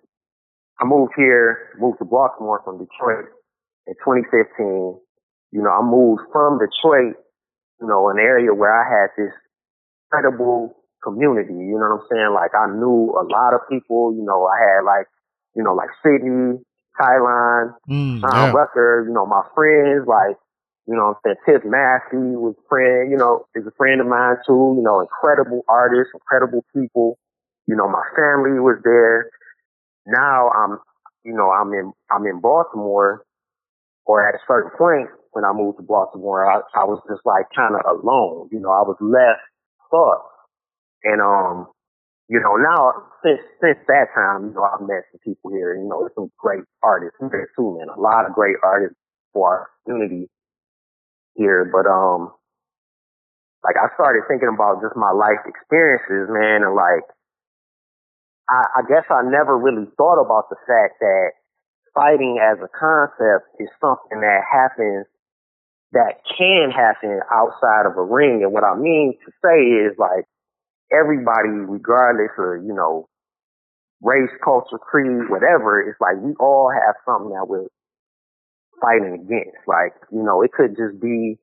[0.80, 3.28] I moved here, moved to Baltimore from Detroit
[3.86, 4.96] in 2015.
[5.52, 7.16] You know, I moved from Detroit,
[7.80, 9.34] you know, an area where I had this
[10.06, 11.52] incredible community.
[11.52, 12.32] You know what I'm saying?
[12.34, 14.14] Like I knew a lot of people.
[14.16, 15.06] You know, I had like,
[15.54, 16.64] you know, like Sydney,
[16.98, 18.52] Kyline, mm, Sean yeah.
[18.52, 20.36] Rucker, you know, my friends, like,
[20.86, 24.36] you know I'm saying, Tiff Massey was friend, you know, is a friend of mine
[24.46, 27.18] too, you know, incredible artists, incredible people.
[27.66, 29.30] You know, my family was there.
[30.11, 30.79] Now I'm,
[31.25, 33.25] you know, I'm in, I'm in Baltimore
[34.07, 37.46] or at a certain point when I moved to Baltimore, I, I was just like
[37.55, 38.49] kind of alone.
[38.51, 39.40] You know, I was left
[39.90, 40.27] thought.
[41.05, 41.66] And, um,
[42.29, 45.75] you know, now since since that time, you know, I've met some people here.
[45.75, 47.88] You know, some great artists here too, man.
[47.90, 48.96] A lot of great artists
[49.33, 50.31] for our community
[51.35, 51.66] here.
[51.66, 52.31] But um,
[53.64, 57.03] like I started thinking about just my life experiences, man, and like
[58.50, 61.38] I, I guess I never really thought about the fact that
[61.94, 65.06] fighting as a concept is something that happens
[65.92, 68.42] that can happen outside of a ring.
[68.42, 70.26] And what I mean to say is like
[70.90, 73.08] everybody, regardless of, you know,
[74.02, 77.70] race, culture, creed, whatever, it's like we all have something that we're
[78.80, 79.62] fighting against.
[79.66, 81.38] Like, you know, it could just be,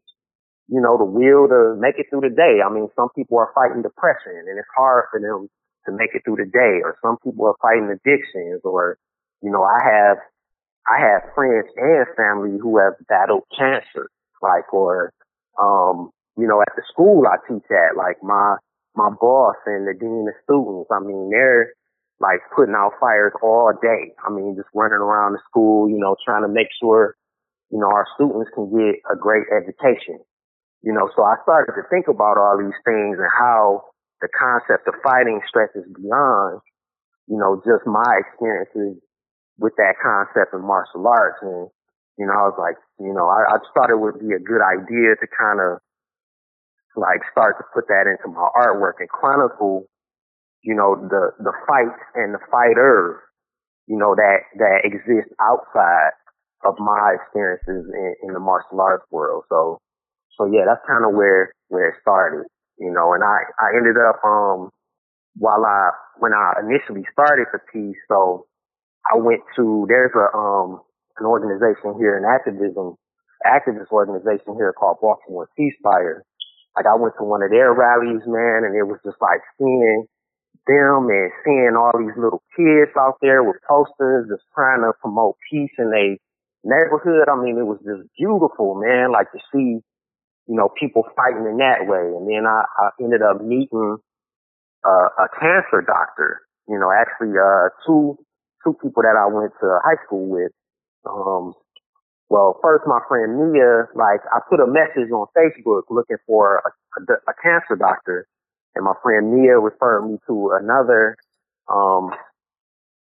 [0.67, 2.59] you know, the will to make it through the day.
[2.63, 5.47] I mean, some people are fighting depression and it's hard for them
[5.87, 8.97] to make it through the day or some people are fighting addictions or,
[9.41, 10.17] you know, I have,
[10.87, 14.09] I have friends and family who have battled cancer,
[14.41, 15.11] like, or,
[15.59, 18.57] um, you know, at the school I teach at, like my,
[18.95, 20.89] my boss and the dean of students.
[20.91, 21.73] I mean, they're
[22.19, 24.13] like putting out fires all day.
[24.25, 27.15] I mean, just running around the school, you know, trying to make sure,
[27.69, 30.19] you know, our students can get a great education.
[30.81, 33.85] You know, so I started to think about all these things and how
[34.21, 36.61] the concept of fighting stretches beyond,
[37.27, 39.01] you know, just my experiences
[39.59, 41.37] with that concept of martial arts.
[41.41, 41.69] And,
[42.17, 44.61] you know, I was like, you know, I, I thought it would be a good
[44.61, 45.79] idea to kind of
[46.97, 49.85] like start to put that into my artwork and chronicle,
[50.63, 53.21] you know, the, the fights and the fighters,
[53.85, 56.17] you know, that, that exist outside
[56.65, 59.43] of my experiences in, in the martial arts world.
[59.49, 59.77] So,
[60.37, 62.45] so yeah, that's kind of where, where it started,
[62.79, 64.71] you know, and I, I ended up, um,
[65.35, 68.45] while I, when I initially started piece, so
[69.05, 70.81] I went to, there's a, um,
[71.17, 72.95] an organization here, an activism,
[73.45, 76.21] activist organization here called Baltimore Ceasefire.
[76.75, 80.05] Like I went to one of their rallies, man, and it was just like seeing
[80.67, 85.37] them and seeing all these little kids out there with posters just trying to promote
[85.49, 86.17] peace in a
[86.63, 87.29] neighborhood.
[87.31, 89.11] I mean, it was just beautiful, man.
[89.11, 89.79] Like to see,
[90.47, 92.07] you know, people fighting in that way.
[92.15, 93.97] And then I, I ended up meeting
[94.85, 96.41] uh, a cancer doctor.
[96.67, 98.17] You know, actually, uh, two
[98.63, 100.51] two people that I went to high school with.
[101.07, 101.53] Um,
[102.29, 106.69] well, first my friend Mia, like I put a message on Facebook looking for a,
[106.99, 108.27] a, a cancer doctor,
[108.75, 111.15] and my friend Mia referred me to another
[111.71, 112.11] um,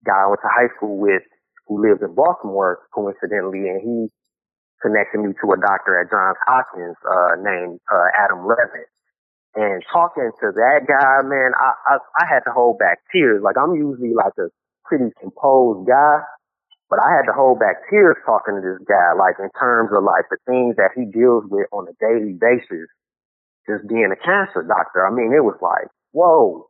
[0.06, 1.24] guy I went to high school with
[1.68, 4.12] who lives in Baltimore, coincidentally, and he
[4.84, 8.92] connected me to a doctor at Johns Hopkins uh, named uh, Adam Levitt.
[9.56, 13.42] And talking to that guy, man, I, I I had to hold back tears.
[13.42, 14.50] Like I'm usually like a
[14.84, 16.26] pretty composed guy,
[16.90, 20.04] but I had to hold back tears talking to this guy, like in terms of
[20.04, 22.90] like the things that he deals with on a daily basis,
[23.70, 25.06] just being a cancer doctor.
[25.06, 26.66] I mean, it was like, whoa.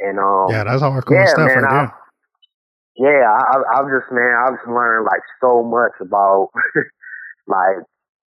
[0.00, 1.92] And um, yeah, that's hardcore yeah, stuff man, right I,
[2.96, 3.12] there.
[3.12, 6.48] yeah, I, I've just man, I've just learned like so much about
[7.46, 7.84] like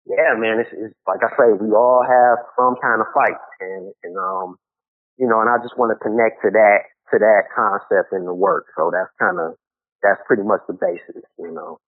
[0.07, 3.91] yeah, man, it's, it's like I say, we all have some kind of fight, and
[4.03, 4.55] and um,
[5.17, 6.79] you know, and I just want to connect to that
[7.11, 8.67] to that concept in the work.
[8.77, 9.55] So that's kind of
[10.01, 11.79] that's pretty much the basis, you know.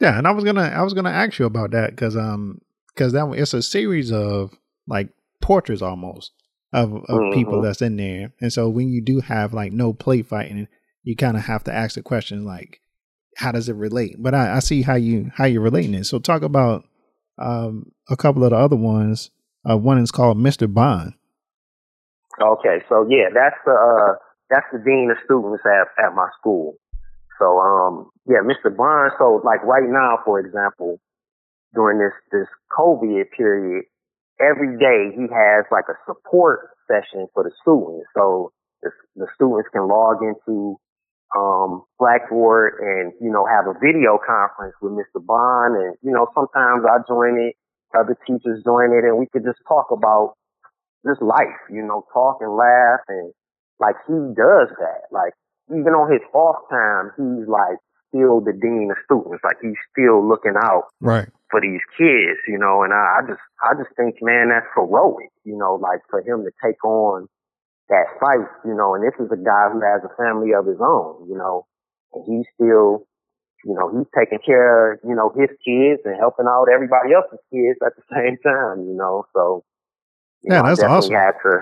[0.00, 2.60] Yeah, and I was gonna I was gonna ask you about that because um
[2.94, 4.54] because that it's a series of
[4.86, 5.10] like
[5.40, 6.32] portraits almost
[6.72, 7.32] of of Mhm.
[7.32, 10.66] people that's in there, and so when you do have like no play fighting,
[11.02, 12.80] you kind of have to ask the question like,
[13.38, 14.16] how does it relate?
[14.18, 16.04] But I, I see how you how you're relating it.
[16.04, 16.84] So talk about
[17.38, 19.30] um a couple of the other ones.
[19.68, 20.72] Uh, one is called Mr.
[20.72, 21.14] Bond.
[22.40, 24.14] Okay, so yeah, that's the uh,
[24.50, 26.74] that's the dean of students at at my school.
[27.38, 28.74] So um, yeah, Mr.
[28.74, 29.12] Bond.
[29.18, 31.00] So like right now, for example,
[31.74, 33.84] during this this COVID period,
[34.40, 38.06] every day he has like a support session for the students.
[38.14, 40.78] So the, the students can log into
[41.36, 45.24] um, Blackboard and you know have a video conference with Mr.
[45.24, 47.56] Bond, and you know sometimes I join it,
[47.96, 50.34] other teachers join it, and we could just talk about
[51.06, 53.32] just life, you know, talk and laugh and
[53.78, 55.06] like he does that.
[55.12, 55.32] Like
[55.70, 59.44] even on his off time, he's like still the dean of students.
[59.44, 61.28] Like he's still looking out Right.
[61.50, 65.30] for these kids, you know, and I, I just I just think, man, that's heroic,
[65.44, 67.28] you know, like for him to take on
[67.88, 70.80] that fight, you know, and this is a guy who has a family of his
[70.80, 71.66] own, you know,
[72.14, 73.06] and he's still,
[73.64, 77.40] you know, he's taking care of, you know, his kids and helping out everybody else's
[77.52, 79.64] kids at the same time, you know, so
[80.42, 81.14] you Yeah, know, that's awesome.
[81.14, 81.58] Had to,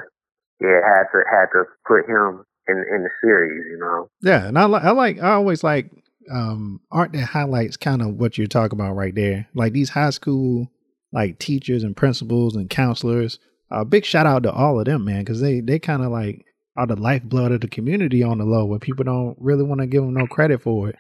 [0.61, 4.09] yeah, had to had to put him in in the series, you know.
[4.23, 5.91] Yeah, and I like I like I always like
[6.33, 9.49] um art that highlights kind of what you're talking about right there.
[9.55, 10.69] Like these high school
[11.13, 13.39] like teachers and principals and counselors.
[13.71, 16.45] A big shout out to all of them, man, because they they kind of like
[16.77, 19.87] are the lifeblood of the community on the low, where people don't really want to
[19.87, 20.97] give them no credit for it.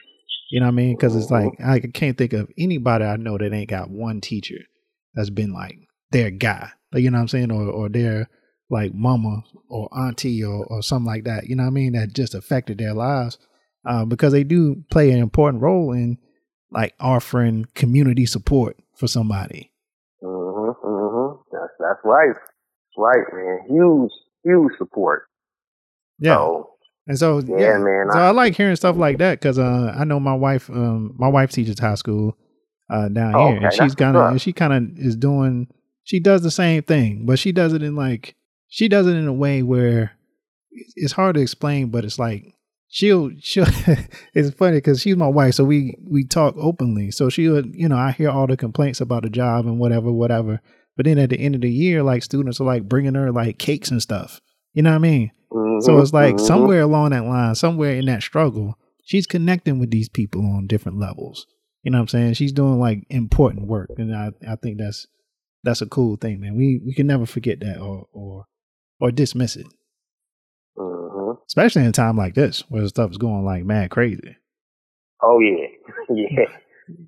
[0.50, 0.96] You know what I mean?
[0.96, 4.58] Because it's like I can't think of anybody I know that ain't got one teacher
[5.14, 5.78] that's been like
[6.10, 6.70] their guy.
[6.92, 7.50] Like, you know what I'm saying?
[7.50, 8.28] Or or their
[8.70, 11.46] like mama or auntie or, or something like that.
[11.46, 11.92] You know what I mean?
[11.92, 13.38] That just affected their lives.
[13.84, 16.18] Uh, because they do play an important role in
[16.72, 19.70] like offering community support for somebody.
[20.22, 21.38] Mhm, mhm.
[21.52, 22.34] That's that's right.
[22.96, 23.58] Right, man.
[23.68, 24.10] Huge,
[24.44, 25.24] huge support.
[26.18, 26.36] Yeah.
[26.36, 26.70] So,
[27.06, 29.94] And so Yeah, yeah, man, So I- I, like hearing stuff like that because uh,
[29.96, 30.68] I know my wife.
[30.70, 32.36] Um, my wife teaches high school
[32.90, 34.30] uh, down Oh, here, okay, and she's kind of what's up.
[34.32, 35.68] and she kind of is doing.
[36.04, 38.34] She does the same thing, but she does it in like
[38.68, 40.12] she does it in a way where
[40.70, 42.44] it's it's hard to explain, but it's like
[42.88, 43.66] she'll she'll.
[44.34, 47.10] it's funny because she's my wife, so we we talk openly.
[47.10, 50.10] So she would, you know I hear all the complaints about the job and whatever
[50.12, 50.60] whatever.
[50.96, 53.58] But then at the end of the year, like students are like bringing her like
[53.58, 54.40] cakes and stuff.
[54.72, 55.30] You know what I mean?
[55.82, 56.40] So mhm, it's like mhm.
[56.40, 60.98] somewhere along that line, somewhere in that struggle, she's connecting with these people on different
[60.98, 61.46] levels.
[61.82, 62.34] You know what I'm saying?
[62.34, 65.06] She's doing like important work, and I, I think that's
[65.62, 66.56] that's a cool thing, man.
[66.56, 68.46] We we can never forget that or or
[69.00, 69.66] or dismiss it,
[70.78, 71.38] Mhm.
[71.46, 74.36] especially in a time like this where stuff is going like mad crazy.
[75.22, 75.66] Oh yeah,
[76.10, 76.46] yeah,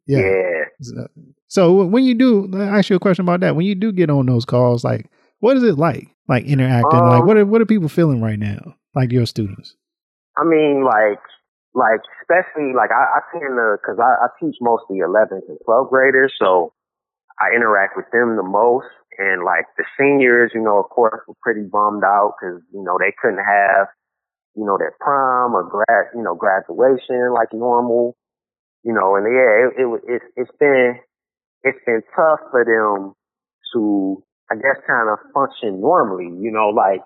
[0.06, 0.64] Yeah.
[0.80, 1.04] yeah.
[1.48, 3.56] So- when you do, I ask you a question about that.
[3.56, 7.00] When you do get on those calls, like what is it like, like interacting?
[7.00, 8.74] like Um, what are what are people feeling right now?
[8.94, 9.76] Like your students?
[10.36, 11.20] I mean, like,
[11.74, 15.90] like especially like I, I tend to because I, I teach mostly 11th and 12th
[15.90, 16.72] graders, so
[17.40, 18.86] I interact with them the most.
[19.18, 22.98] And like the seniors, you know, of course, were pretty bummed out because you know
[22.98, 23.88] they couldn't have,
[24.54, 28.16] you know, their prom or grad, you know, graduation like normal,
[28.84, 29.16] you know.
[29.16, 31.00] And yeah, it, it it's it's been
[31.62, 33.14] it's been tough for them
[33.74, 37.02] to, I guess, kind of function normally, you know, like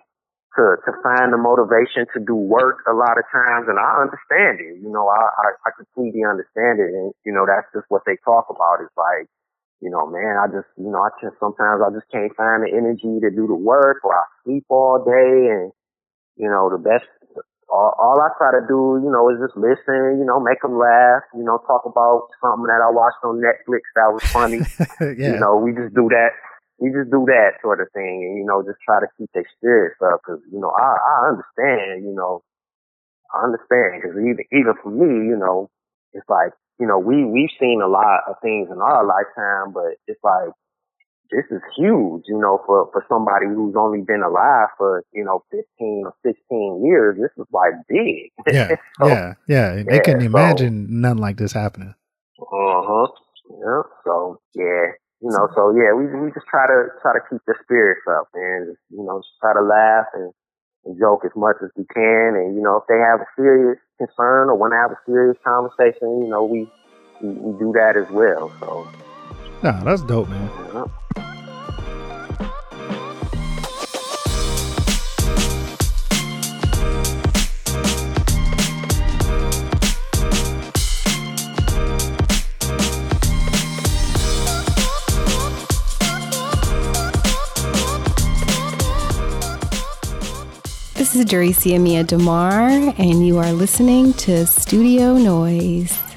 [0.56, 4.60] to to find the motivation to do work a lot of times, and I understand
[4.60, 4.84] it.
[4.84, 8.20] You know, I I, I completely understand it, and you know that's just what they
[8.24, 8.84] talk about.
[8.84, 9.32] Is like,
[9.82, 12.70] you know, man, I just, you know, I just sometimes I just can't find the
[12.70, 15.72] energy to do the work or I sleep all day and,
[16.38, 17.10] you know, the best,
[17.72, 20.76] all, all I try to do, you know, is just listen, you know, make them
[20.76, 24.60] laugh, you know, talk about something that I watched on Netflix that was funny.
[25.16, 25.32] yeah.
[25.32, 26.36] You know, we just do that.
[26.76, 29.48] We just do that sort of thing and, you know, just try to keep their
[29.56, 32.44] spirits up because, you know, I, I understand, you know,
[33.32, 35.70] I understand because even, even for me, you know,
[36.12, 39.96] it's like, you know, we, we've seen a lot of things in our lifetime, but
[40.04, 40.52] it's like,
[41.32, 45.42] this is huge, you know, for, for somebody who's only been alive for, you know,
[45.50, 45.64] 15
[46.04, 47.16] or 16 years.
[47.16, 48.30] This is like big.
[48.52, 48.76] Yeah.
[49.00, 49.34] so, yeah.
[49.48, 49.82] Yeah.
[49.82, 51.94] They yeah, couldn't imagine so, nothing like this happening.
[52.38, 53.08] Uh huh.
[53.50, 53.82] Yeah.
[54.04, 54.92] So, yeah.
[55.22, 58.28] You know, so yeah, we, we just try to, try to keep the spirits up
[58.34, 60.32] and, you know, just try to laugh and,
[60.84, 62.34] and joke as much as we can.
[62.36, 65.38] And, you know, if they have a serious concern or want to have a serious
[65.46, 66.68] conversation, you know, we,
[67.22, 68.50] we, we do that as well.
[68.60, 68.88] So,
[69.62, 70.50] nah, that's dope, man.
[70.74, 70.86] Yeah.
[90.94, 96.11] This is Daricia Mia DeMar, and you are listening to Studio Noise.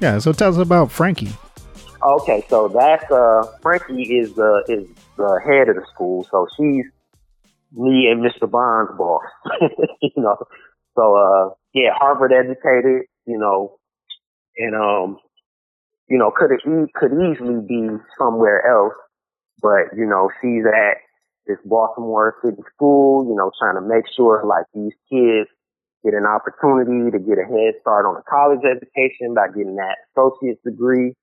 [0.00, 1.30] Yeah, so tell us about Frankie.
[2.02, 6.84] Okay, so that's uh Frankie is the is the head of the school, so she's
[7.72, 8.50] me and Mr.
[8.50, 9.24] Bond's boss.
[10.02, 10.36] you know.
[10.94, 13.78] So uh yeah, Harvard educated, you know,
[14.58, 15.18] and um
[16.08, 16.60] you know, could it
[16.94, 17.88] could easily be
[18.18, 18.94] somewhere else,
[19.62, 20.98] but you know, she's at
[21.46, 25.48] this Baltimore City school, you know, trying to make sure like these kids
[26.06, 29.98] get an opportunity to get a head start on a college education by getting that
[30.14, 31.18] associate's degree.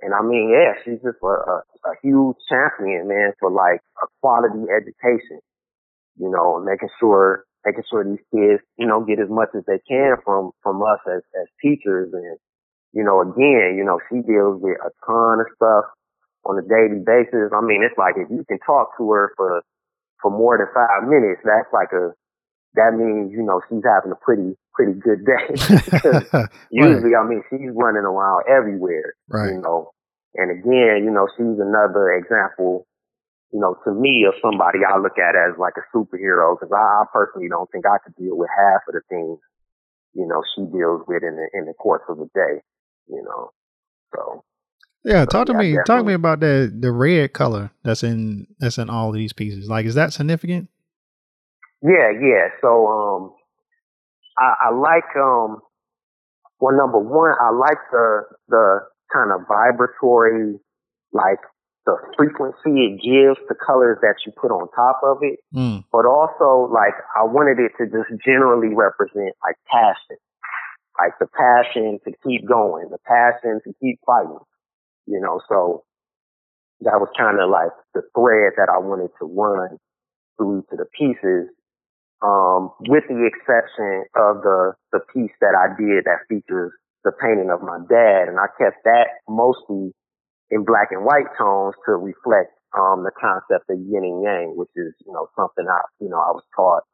[0.00, 4.08] And I mean, yeah, she's just a, a, a huge champion, man, for like a
[4.24, 5.44] quality education,
[6.16, 9.84] you know, making sure, making sure these kids, you know, get as much as they
[9.84, 12.08] can from, from us as, as teachers.
[12.16, 12.40] And,
[12.96, 15.84] you know, again, you know, she deals with a ton of stuff
[16.48, 17.52] on a daily basis.
[17.52, 19.60] I mean, it's like if you can talk to her for
[20.22, 22.14] for more than five minutes, that's like a
[22.74, 25.46] that means you know she's having a pretty pretty good day.
[26.70, 27.20] usually, right.
[27.20, 29.14] I mean, she's running around everywhere.
[29.28, 29.52] Right.
[29.52, 29.90] You know,
[30.34, 32.86] and again, you know, she's another example.
[33.52, 36.80] You know, to me, of somebody I look at as like a superhero because I,
[36.80, 39.38] I personally don't think I could deal with half of the things
[40.14, 42.60] you know she deals with in the in the course of a day.
[43.08, 43.50] You know,
[44.14, 44.44] so
[45.04, 45.76] yeah, talk to yeah, me.
[45.86, 49.32] Talk to me about the the red color that's in that's in all of these
[49.32, 49.68] pieces.
[49.68, 50.68] Like, is that significant?
[51.82, 52.48] Yeah, yeah.
[52.60, 53.32] So, um,
[54.38, 55.60] I, I like um,
[56.60, 58.80] well, number one, I like the the
[59.12, 60.58] kind of vibratory,
[61.12, 61.38] like
[61.84, 65.40] the frequency it gives the colors that you put on top of it.
[65.54, 65.84] Mm.
[65.90, 70.16] But also, like, I wanted it to just generally represent like passion,
[70.98, 74.38] like the passion to keep going, the passion to keep fighting
[75.06, 75.84] you know, so
[76.80, 79.78] that was kind of like the thread that I wanted to run
[80.36, 81.50] through to the pieces,
[82.22, 86.72] um, with the exception of the, the piece that I did that features
[87.04, 88.30] the painting of my dad.
[88.30, 89.90] And I kept that mostly
[90.50, 94.72] in black and white tones to reflect, um, the concept of yin and yang, which
[94.76, 96.84] is, you know, something I, you know, I was taught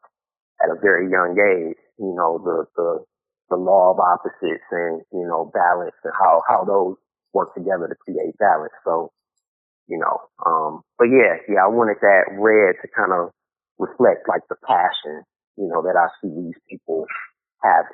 [0.65, 3.05] at a very young age, you know, the, the,
[3.51, 6.97] the law of opposites and, you know, balance and how, how those
[7.33, 8.75] work together to create balance.
[8.85, 9.13] So,
[9.87, 13.31] you know, um, but yeah, yeah, I wanted that red to kind of
[13.79, 15.23] reflect like the passion,
[15.57, 17.07] you know, that I see these people
[17.63, 17.91] having,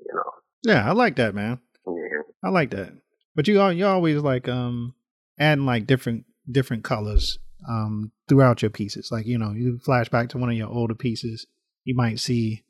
[0.00, 0.30] you know.
[0.62, 1.60] Yeah, I like that, man.
[1.86, 2.22] Yeah.
[2.42, 2.92] I like that.
[3.34, 4.94] But you are you always like um
[5.38, 9.10] adding like different different colors um throughout your pieces.
[9.10, 11.46] Like, you know, you flash back to one of your older pieces,
[11.84, 12.64] you might see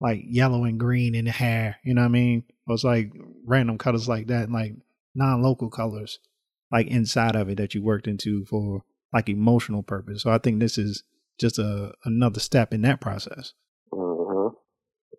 [0.00, 2.44] like yellow and green in the hair, you know what I mean?
[2.66, 3.12] Or it's like
[3.46, 4.50] random colors like that.
[4.50, 4.74] Like
[5.14, 6.18] non-local colors
[6.70, 8.82] like inside of it that you worked into for
[9.12, 10.22] like emotional purpose.
[10.22, 11.02] So I think this is
[11.38, 13.52] just a another step in that process.
[13.92, 14.54] Mm-hmm.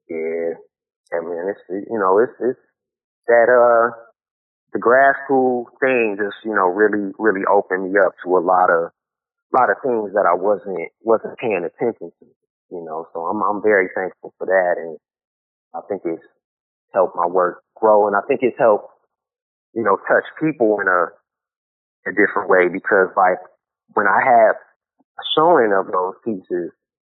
[0.09, 0.53] Yeah,
[1.13, 2.59] I mean, it's you know, it's it's
[3.27, 3.95] that uh
[4.73, 8.69] the grad school thing just you know really really opened me up to a lot
[8.69, 12.25] of a lot of things that I wasn't wasn't paying attention to.
[12.71, 14.97] You know, so I'm I'm very thankful for that, and
[15.73, 16.23] I think it's
[16.93, 18.91] helped my work grow, and I think it's helped
[19.77, 21.13] you know, touch people in a,
[22.09, 23.37] a different way because like
[23.93, 24.55] when I have
[25.35, 26.71] showing of those pieces,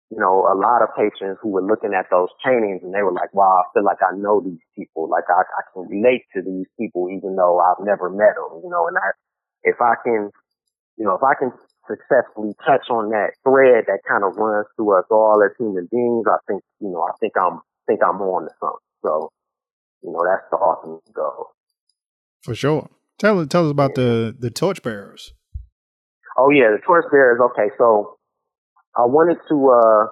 [0.10, 3.14] you know, a lot of patrons who were looking at those paintings and they were
[3.14, 5.08] like, wow, I feel like I know these people.
[5.10, 8.70] Like I, I can relate to these people even though I've never met them, you
[8.70, 9.12] know, and I,
[9.64, 10.32] if I can,
[10.98, 11.52] you know, if I can
[11.88, 16.26] successfully touch on that thread that kind of runs through us all as human beings,
[16.28, 18.90] I think, you know, I think I'm, think I'm on to something.
[19.04, 19.30] So,
[20.04, 21.48] you know, that's the ultimate goal.
[22.42, 22.90] For sure.
[23.20, 24.04] Tell tell us about yeah.
[24.04, 25.34] the the torchbearers.
[26.40, 27.42] Oh yeah, the torchbearers.
[27.52, 28.16] Okay, so
[28.96, 30.08] I wanted to uh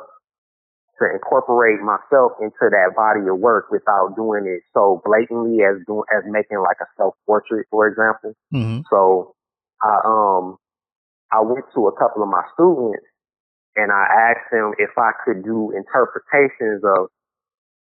[0.99, 6.03] to incorporate myself into that body of work without doing it so blatantly as doing
[6.11, 8.33] as making like a self portrait, for example.
[8.53, 8.81] Mm-hmm.
[8.89, 9.35] So
[9.81, 10.57] I um
[11.31, 13.07] I went to a couple of my students
[13.77, 17.07] and I asked them if I could do interpretations of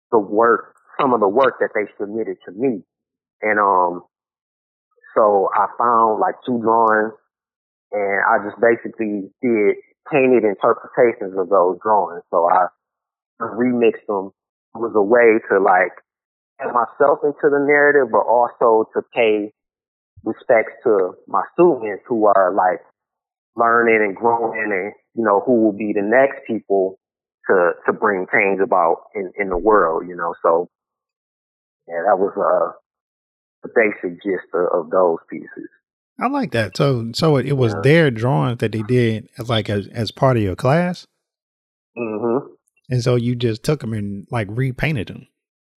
[0.10, 2.82] the work, some of the work that they submitted to me.
[3.44, 4.02] And um
[5.14, 7.14] so I found like two drawings
[7.92, 9.76] and I just basically did
[10.12, 12.24] painted interpretations of those drawings.
[12.32, 12.68] So I
[13.40, 14.32] remixed them
[14.76, 15.92] it was a way to like
[16.60, 19.52] get myself into the narrative, but also to pay
[20.24, 22.80] respects to my students who are like
[23.56, 27.00] learning and growing and, you know, who will be the next people
[27.50, 30.70] to, to bring change about in, in the world, you know, so
[31.88, 32.72] yeah, that was, uh,
[33.64, 35.70] the basic gist of, of those pieces.
[36.20, 36.78] I like that.
[36.78, 37.82] So, so it, it was yeah.
[37.84, 41.08] their drawings that they did as like as, as part of your class.
[41.98, 42.48] Mm-hmm.
[42.90, 45.28] And so you just took them and like repainted them.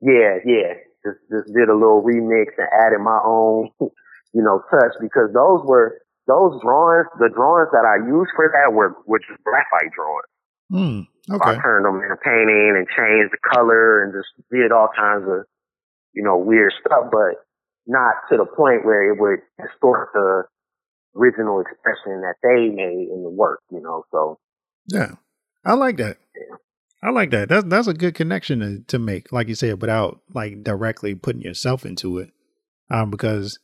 [0.00, 0.74] Yeah, yeah.
[1.04, 5.60] Just just did a little remix and added my own, you know, touch because those
[5.64, 7.08] were those drawings.
[7.18, 10.34] The drawings that I used for that were were just graphite drawings.
[10.72, 11.44] Mm, okay.
[11.44, 15.24] So I turned them into painting and changed the color and just did all kinds
[15.28, 15.46] of,
[16.12, 17.12] you know, weird stuff.
[17.12, 17.44] But
[17.86, 20.44] not to the point where it would distort the
[21.16, 24.04] original expression that they made in the work, you know.
[24.10, 24.38] So
[24.86, 25.12] yeah,
[25.64, 26.18] I like that.
[26.34, 26.56] Yeah.
[27.02, 27.50] I like that.
[27.50, 31.42] That's that's a good connection to, to make, like you said, without like directly putting
[31.42, 32.30] yourself into it,
[32.90, 33.58] um, because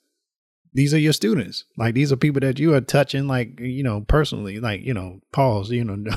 [0.73, 1.65] these are your students.
[1.77, 4.61] Like these are people that you are touching, like you know, personally.
[4.61, 5.71] Like you know, pause.
[5.71, 6.13] You know,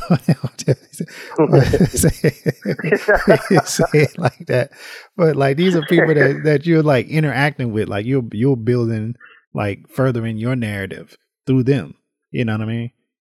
[1.87, 2.09] say,
[3.65, 4.71] say it like that.
[5.15, 7.89] But like these are people that that you're like interacting with.
[7.89, 9.15] Like you're you're building
[9.53, 11.95] like furthering your narrative through them.
[12.31, 12.91] You know what I mean?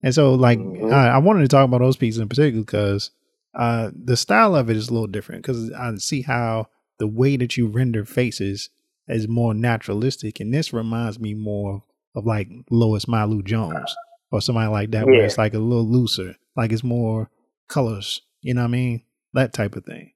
[0.03, 0.93] And so, like, mm-hmm.
[0.93, 3.11] I, I wanted to talk about those pieces in particular because
[3.55, 5.43] uh, the style of it is a little different.
[5.43, 8.69] Because I see how the way that you render faces
[9.09, 11.83] is more naturalistic, and this reminds me more
[12.15, 13.95] of like Lois Mailou Jones
[14.31, 15.13] or somebody like that, yeah.
[15.13, 17.31] where it's like a little looser, like it's more
[17.69, 18.23] colors.
[18.41, 19.03] You know what I mean?
[19.33, 20.13] That type of thing.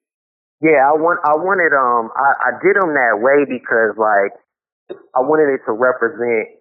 [0.61, 1.21] Yeah, I want.
[1.25, 1.71] I wanted.
[1.71, 4.35] Um, I, I did them that way because like
[5.15, 6.59] I wanted it to represent.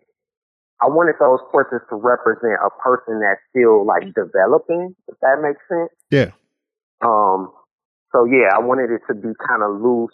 [0.77, 4.93] I wanted those portraits to represent a person that's still like developing.
[5.07, 5.89] If that makes sense.
[6.13, 6.31] Yeah.
[7.01, 7.49] Um.
[8.13, 10.13] So yeah, I wanted it to be kind of loose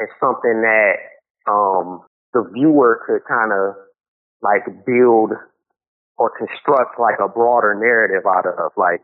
[0.00, 1.13] and something that
[1.48, 2.00] um,
[2.32, 3.74] the viewer could kind of
[4.42, 5.32] like build
[6.16, 9.00] or construct like a broader narrative out of like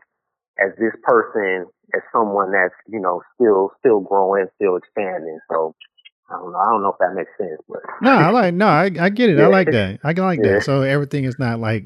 [0.59, 5.75] as this person as someone that's you know still still growing still expanding so
[6.31, 6.59] I don't know.
[6.59, 9.29] I don't know if that makes sense, but no, I like no, I, I get
[9.29, 9.37] it.
[9.37, 9.45] Yeah.
[9.45, 9.99] I like that.
[10.03, 10.53] I like yeah.
[10.53, 10.63] that.
[10.63, 11.83] So everything is not like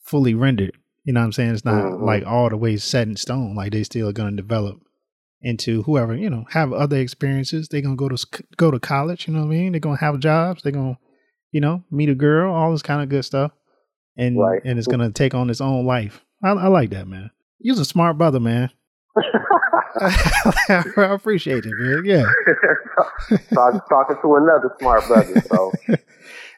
[0.00, 0.76] fully rendered.
[1.04, 1.54] You know what I'm saying?
[1.54, 2.04] It's not mm-hmm.
[2.04, 3.54] like all the way set in stone.
[3.54, 4.82] Like they still are going to develop
[5.42, 7.68] into whoever you know have other experiences.
[7.68, 8.26] They're gonna go to
[8.56, 9.26] go to college.
[9.26, 9.72] You know what I mean?
[9.72, 10.62] They're gonna have jobs.
[10.62, 10.98] They're gonna
[11.52, 12.52] you know meet a girl.
[12.52, 13.52] All this kind of good stuff,
[14.16, 14.60] and right.
[14.64, 16.24] and it's gonna take on its own life.
[16.42, 17.30] I, I like that, man.
[17.58, 18.70] You're a smart brother, man.
[20.00, 22.02] I appreciate it, man.
[22.04, 22.24] Yeah.
[23.54, 25.72] Talk, talking to another smart brother, so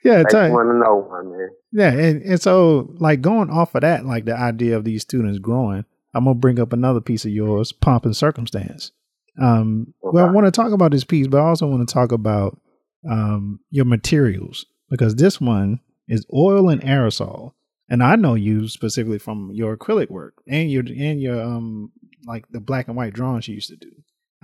[0.05, 1.51] yeah, it's want to know, man.
[1.73, 5.39] Yeah, and, and so like going off of that, like the idea of these students
[5.39, 5.85] growing,
[6.15, 8.93] I'm gonna bring up another piece of yours, pomp and circumstance.
[9.41, 10.17] Um, okay.
[10.17, 12.61] Well, I want to talk about this piece, but I also want to talk about
[13.09, 17.53] um, your materials because this one is oil and aerosol,
[17.89, 21.93] and I know you specifically from your acrylic work and your and your um
[22.27, 23.91] like the black and white drawings you used to do.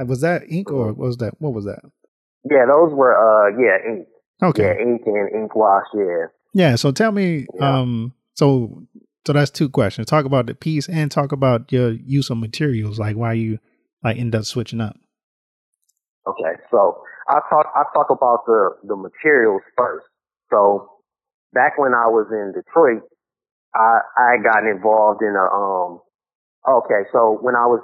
[0.07, 1.01] Was that ink or mm-hmm.
[1.01, 1.83] was that what was that?
[2.51, 4.09] Yeah, those were uh yeah ink.
[4.43, 5.85] Okay, yeah, ink and ink wash.
[5.95, 6.27] Yeah.
[6.53, 6.77] Yeah.
[6.77, 7.79] So tell me, yeah.
[7.79, 8.83] um, so
[9.27, 10.07] so that's two questions.
[10.07, 13.59] Talk about the piece and talk about your use of materials, like why you
[14.03, 14.97] like end up switching up.
[16.27, 20.07] Okay, so I talk I talk about the the materials first.
[20.51, 20.91] So
[21.53, 23.03] back when I was in Detroit,
[23.75, 26.01] I I got involved in a um.
[26.67, 27.81] Okay, so when I was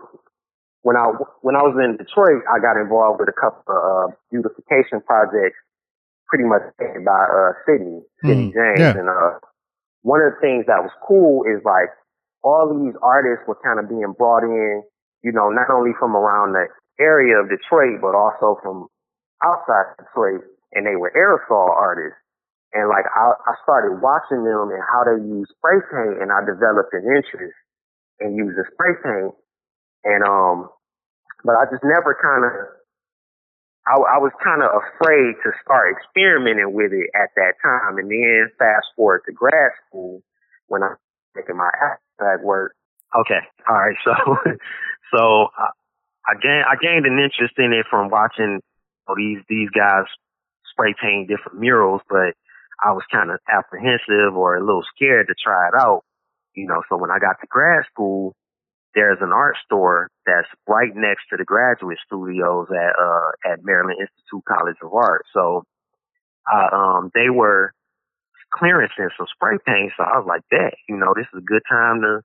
[0.83, 4.15] when I when I was in Detroit, I got involved with a couple of uh,
[4.31, 5.57] beautification projects,
[6.29, 8.97] pretty much by uh, Sydney, Sydney mm, James, yeah.
[8.97, 9.37] and uh,
[10.03, 11.93] one of the things that was cool is like
[12.43, 14.83] all these artists were kind of being brought in
[15.23, 16.67] you know, not only from around the
[17.01, 18.89] area of Detroit, but also from
[19.45, 22.17] outside Detroit, and they were aerosol artists.
[22.73, 26.41] And like I, I started watching them and how they use spray paint, and I
[26.47, 27.57] developed an interest
[28.21, 29.35] in using spray paint.
[30.05, 30.71] And um,
[31.45, 32.53] but I just never kind of,
[33.87, 37.99] I, I was kind of afraid to start experimenting with it at that time.
[37.99, 40.23] And then fast forward to grad school
[40.69, 40.97] when I'm
[41.35, 42.75] making my abstract work.
[43.15, 44.15] Okay, all right, so
[45.13, 45.71] so I,
[46.27, 50.05] I gained I gained an interest in it from watching you know, these these guys
[50.71, 52.39] spray paint different murals, but
[52.81, 56.03] I was kind of apprehensive or a little scared to try it out.
[56.55, 58.35] You know, so when I got to grad school,
[58.95, 63.99] there's an art store that's right next to the graduate studios at uh at Maryland
[64.01, 65.25] Institute College of Art.
[65.33, 65.65] So
[66.53, 67.73] um they were
[68.55, 71.63] clearancing some spray paint, so I was like, "Bet, you know, this is a good
[71.71, 72.21] time to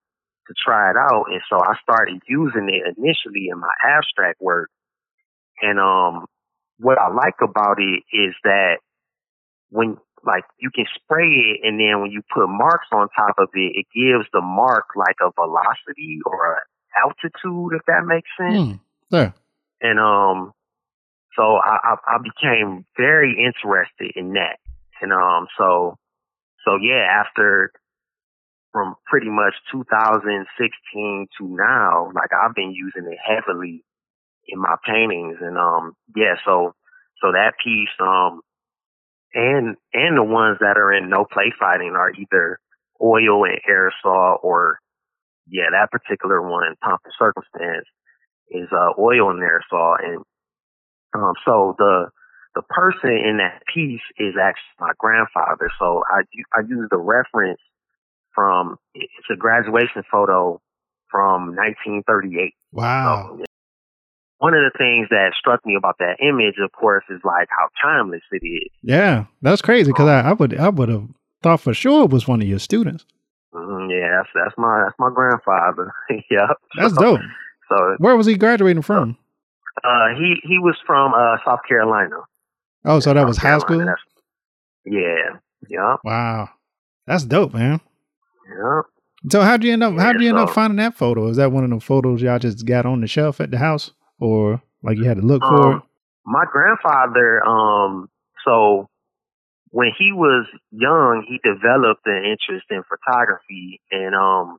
[0.47, 4.69] to try it out." And so I started using it initially in my abstract work.
[5.61, 6.25] And um
[6.79, 8.77] what I like about it is that
[9.69, 13.49] when like you can spray it and then when you put marks on top of
[13.53, 16.61] it, it gives the mark like a velocity or an
[17.03, 18.57] altitude, if that makes sense.
[18.57, 18.79] Mm,
[19.11, 19.31] yeah.
[19.81, 20.53] And um,
[21.35, 24.57] so I, I, I became very interested in that.
[25.01, 25.97] And um, so
[26.65, 27.71] so yeah, after
[28.71, 33.83] from pretty much 2016 to now, like I've been using it heavily
[34.47, 35.37] in my paintings.
[35.41, 36.73] And um, yeah, so
[37.21, 38.41] so that piece um
[39.35, 42.59] and and the ones that are in no play fighting are either
[43.01, 44.79] oil and aerosol or
[45.47, 47.85] yeah, that particular one, Pomp and Circumstance,
[48.49, 49.97] is uh, oil and aerosol.
[50.03, 50.23] And
[51.13, 52.09] um, so the
[52.55, 55.69] the person in that piece is actually my grandfather.
[55.77, 56.21] So I
[56.53, 57.59] I use the reference
[58.33, 60.61] from it's a graduation photo
[61.11, 62.53] from 1938.
[62.71, 63.37] Wow.
[63.37, 63.45] So,
[64.39, 67.67] one of the things that struck me about that image, of course, is like how
[67.81, 68.69] timeless it is.
[68.81, 71.07] Yeah, that's crazy because I, I would I would have
[71.41, 73.05] thought for sure it was one of your students.
[73.53, 75.93] Mm, yeah, that's that's my that's my grandfather.
[76.29, 76.57] yep.
[76.77, 77.21] That's so, dope.
[77.69, 79.17] So Where was he graduating from?
[79.83, 82.17] uh, he he was from uh, South Carolina.
[82.83, 83.77] Oh, so that South was high school.
[83.77, 83.95] Carolina,
[84.85, 85.39] that's- Yeah.
[85.69, 85.99] Yep.
[86.03, 86.49] Wow,
[87.07, 87.79] that's dope, man.
[88.49, 88.85] Yep.
[89.31, 89.97] So how'd you end up?
[89.97, 91.27] How'd Yeah, you end up finding that photo?
[91.29, 93.91] Is that one of the photos y'all just got on the shelf at the house,
[94.25, 95.75] or like you had to look for it?
[95.75, 95.83] Um,
[96.25, 98.09] my grandfather, um,
[98.43, 98.89] so
[99.69, 104.57] when he was young, he developed an interest in photography, and um,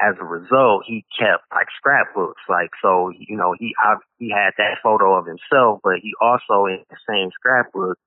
[0.00, 2.42] as a result, he kept like scrapbooks.
[2.48, 6.66] Like so, you know, he I, he had that photo of himself, but he also
[6.66, 7.98] in the same scrapbook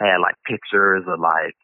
[0.00, 1.56] had like pictures of like,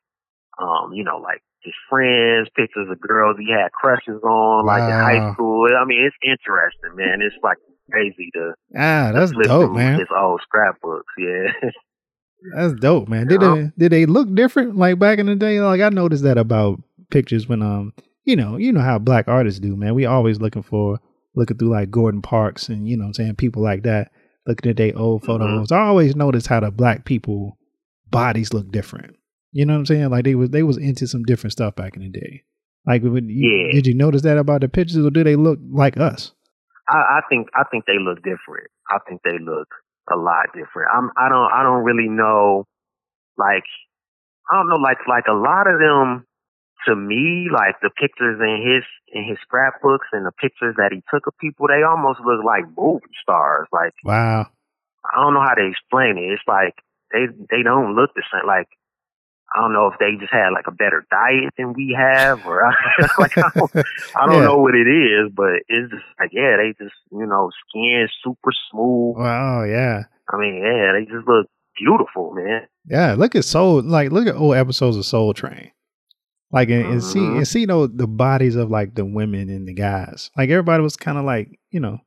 [0.58, 4.94] um, you know, like his friends, pictures of girls he had crushes on, like in
[4.94, 5.66] high school.
[5.66, 7.20] I mean, it's interesting, man.
[7.20, 7.58] It's like
[7.90, 9.98] crazy to Ah, that's flip dope, man.
[9.98, 11.12] his old scrapbooks.
[11.18, 11.48] Yeah.
[12.54, 13.26] That's dope, man.
[13.26, 15.60] Did they did they look different like back in the day?
[15.60, 16.80] Like I noticed that about
[17.10, 17.92] pictures when um
[18.24, 19.96] you know you know how black artists do, man.
[19.96, 21.00] We always looking for
[21.34, 24.12] looking through like Gordon Parks and you know what I'm saying people like that
[24.46, 25.26] looking at their old Mhm.
[25.26, 25.72] photos.
[25.72, 27.58] I always noticed how the black people
[28.08, 29.16] bodies look different.
[29.50, 30.10] You know what I'm saying?
[30.10, 32.44] Like they was they was into some different stuff back in the day.
[32.86, 33.72] Like when you, Yeah.
[33.72, 36.32] did you notice that about the pictures, or do they look like us?
[36.88, 38.70] I, I think I think they look different.
[38.88, 39.68] I think they look
[40.10, 40.88] a lot different.
[40.92, 42.64] I'm I don't I don't really know
[43.36, 43.68] like
[44.50, 46.24] I don't know like like a lot of them
[46.86, 51.02] to me like the pictures in his in his scrapbooks and the pictures that he
[51.12, 53.68] took of people they almost look like movie stars.
[53.72, 54.46] Like Wow.
[55.04, 56.32] I don't know how to explain it.
[56.32, 56.74] It's like
[57.12, 58.46] they they don't look the same.
[58.46, 58.68] Like
[59.54, 62.62] I don't know if they just had like a better diet than we have, or
[63.18, 63.70] like I don't,
[64.14, 64.44] I don't Yeah.
[64.48, 68.50] know what it is, but it's just like yeah, they just you know skin super
[68.70, 69.16] smooth.
[69.16, 69.64] Wow.
[69.64, 70.04] Yeah.
[70.32, 71.46] I mean yeah, they just look
[71.78, 72.66] beautiful, man.
[72.86, 73.82] Yeah, look at Soul.
[73.82, 75.70] Like, look at old episodes of Soul Train.
[76.50, 77.36] Like, and, and see, Mhm.
[77.36, 80.30] and see, though the bodies of like the women and the guys.
[80.36, 81.98] Like, everybody was kind of like, you know,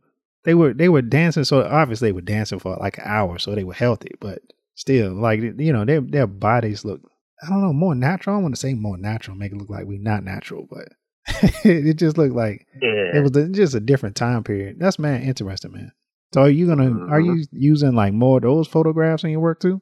[0.43, 1.43] they were they were dancing.
[1.43, 4.11] So obviously, they were dancing for like an hour, so they were healthy.
[4.19, 4.41] But
[4.75, 7.01] still, like, you know, their their bodies look.
[7.41, 8.35] I don't know, more natural.
[8.35, 10.89] I want to say more natural, make it look like we not natural, but
[11.65, 14.77] it just looked like Yeah, it was just a different time period.
[14.79, 15.91] That's man interesting, man.
[16.33, 17.37] So are you gonna are Mhm.
[17.39, 19.81] you using like more of those photographs in your work too?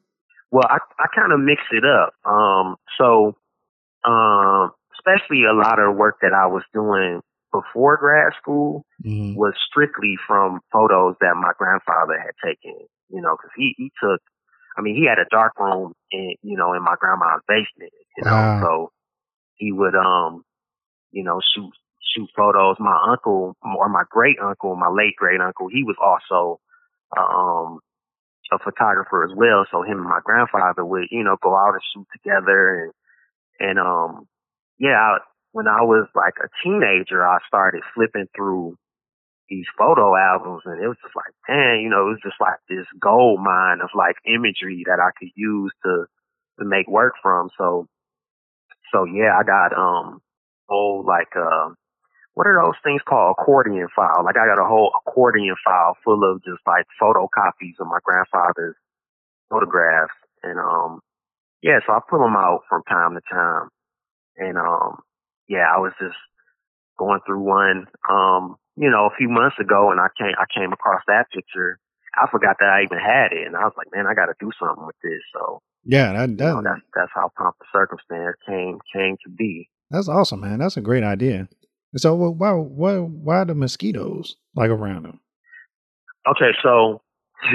[0.50, 2.14] Well, I I kind of mix it up.
[2.24, 3.36] Um, so,
[4.04, 7.20] um, especially a lot of work that I was doing
[7.52, 9.34] before grad school Mm-hmm.
[9.38, 12.74] was strictly from photos that my grandfather had taken.
[13.10, 14.20] You know, because he he took.
[14.76, 17.92] I mean, he had a dark room in you know in my grandma's basement.
[18.16, 18.60] You know, Wow.
[18.60, 18.92] so
[19.54, 20.44] he would um,
[21.12, 21.70] you know, shoot
[22.14, 22.76] shoot photos.
[22.80, 26.60] My uncle or my great uncle, my late great uncle, he was also
[27.16, 27.80] um
[28.52, 29.64] a photographer as well.
[29.70, 32.92] So him and my grandfather would, you know, go out and shoot together and
[33.60, 34.26] and um
[34.78, 35.18] yeah, I,
[35.52, 38.76] when I was like a teenager, I started flipping through
[39.50, 42.62] these photo albums and it was just like, man, you know, it was just like
[42.68, 46.06] this gold mine of like imagery that I could use to
[46.60, 47.50] to make work from.
[47.58, 47.88] So
[48.92, 50.22] so yeah, I got um
[50.68, 51.70] old like uh
[52.34, 54.24] what are those things called accordion file?
[54.24, 58.76] Like I got a whole accordion file full of just like photocopies of my grandfather's
[59.50, 61.00] photographs and um
[61.62, 63.68] yeah, so I pull them out from time to time.
[64.36, 65.00] And um
[65.48, 66.16] yeah, I was just
[66.98, 70.72] going through one um you know, a few months ago and I came I came
[70.72, 71.78] across that picture.
[72.16, 74.34] I forgot that I even had it and I was like, man, I got to
[74.40, 75.20] do something with this.
[75.34, 79.30] So yeah, that, that you know, that's that's how Pomp the Circumstance came came to
[79.30, 79.68] be.
[79.90, 80.60] That's awesome, man.
[80.60, 81.48] That's a great idea.
[81.96, 85.20] So why why why the mosquitoes like around them?
[86.26, 87.02] Okay, so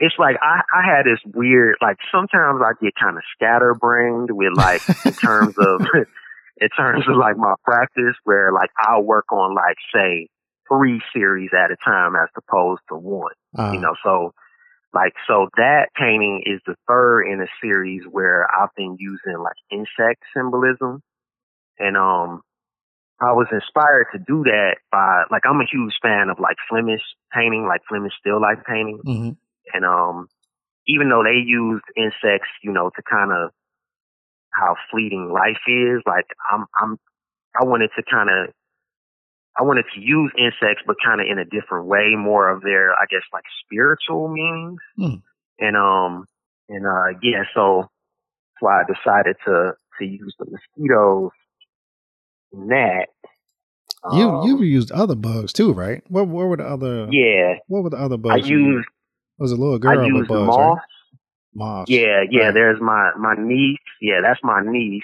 [0.00, 4.56] it's like I I had this weird like sometimes I get kind of scatterbrained with
[4.56, 5.82] like in terms of
[6.58, 10.28] in terms of like my practice where like I'll work on like say
[10.68, 13.32] three series at a time as opposed to one.
[13.56, 13.72] Uh-huh.
[13.72, 14.32] You know, so
[14.94, 19.56] like, so that painting is the third in a series where I've been using like
[19.70, 21.02] insect symbolism.
[21.78, 22.42] And, um,
[23.20, 27.02] I was inspired to do that by, like, I'm a huge fan of like Flemish
[27.32, 29.00] painting, like Flemish still life painting.
[29.06, 29.30] Mm-hmm.
[29.74, 30.28] And, um,
[30.86, 33.50] even though they used insects, you know, to kind of
[34.52, 36.98] how fleeting life is, like, I'm, I'm,
[37.60, 38.54] I wanted to kind of
[39.58, 42.92] I wanted to use insects, but kind of in a different way, more of their,
[42.92, 44.80] I guess, like spiritual meanings.
[44.98, 45.22] Mm.
[45.58, 46.26] And, um,
[46.68, 51.30] and, uh, yeah, so that's why I decided to, to use the mosquitoes
[52.52, 53.06] in that.
[54.12, 56.02] You, um, you've used other bugs too, right?
[56.08, 57.08] What, what were the other?
[57.10, 57.54] Yeah.
[57.66, 58.44] What were the other bugs?
[58.44, 58.86] I used,
[59.38, 60.58] was a little girl I used bugs, moths.
[60.58, 60.78] Right?
[61.54, 61.90] Moths.
[61.90, 62.44] Yeah, yeah.
[62.44, 62.54] Right.
[62.54, 63.78] There's my, my niece.
[64.02, 65.02] Yeah, that's my niece.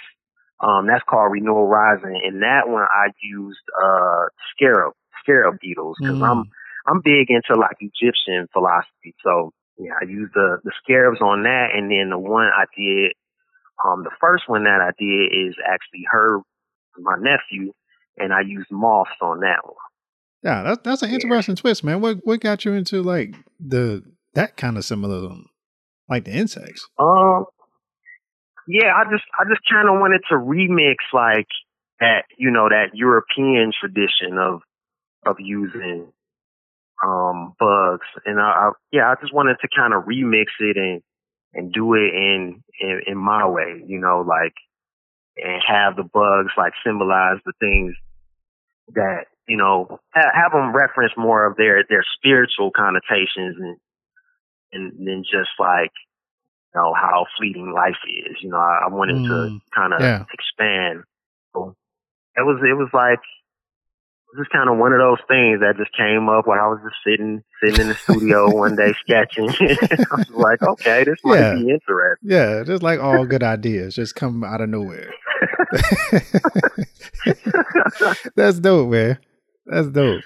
[0.63, 2.21] Um, that's called Renewal Rising.
[2.25, 4.93] And that one I used, uh, scarab,
[5.23, 6.29] scarab beetles because mm.
[6.29, 6.45] I'm,
[6.87, 9.15] I'm big into like Egyptian philosophy.
[9.25, 11.71] So yeah, I used the, the scarabs on that.
[11.75, 13.13] And then the one I did,
[13.85, 16.39] um, the first one that I did is actually her,
[16.99, 17.73] my nephew,
[18.17, 19.75] and I used moths on that one.
[20.45, 21.61] Yeah, that's that's an interesting yeah.
[21.61, 22.01] twist, man.
[22.01, 24.03] What what got you into like the
[24.35, 25.47] that kind of symbolism,
[26.09, 26.89] like the insects?
[26.99, 27.47] Um,
[28.67, 31.49] yeah, I just I just kind of wanted to remix like
[32.01, 34.63] that, you know, that European tradition of
[35.27, 36.13] of using
[37.05, 41.03] um bugs, and I, I yeah, I just wanted to kind of remix it and
[41.55, 44.55] and do it in, in in my way, you know, like
[45.37, 47.95] and have the bugs like symbolize the things
[48.95, 53.77] that you know ha- have them reference more of their their spiritual connotations and
[54.73, 55.93] and then just like
[56.75, 58.37] know how fleeting life is.
[58.43, 60.25] You know, I, I wanted mm, to kind of yeah.
[60.33, 61.05] expand.
[61.55, 61.75] So
[62.37, 65.77] it was it was like it was just kind of one of those things that
[65.77, 69.49] just came up while I was just sitting sitting in the studio one day sketching.
[69.51, 71.55] I was like, okay, this might yeah.
[71.55, 72.31] be interesting.
[72.31, 75.13] Yeah, just like all good ideas just come out of nowhere.
[78.37, 79.19] That's dope, man.
[79.67, 80.23] That's dope.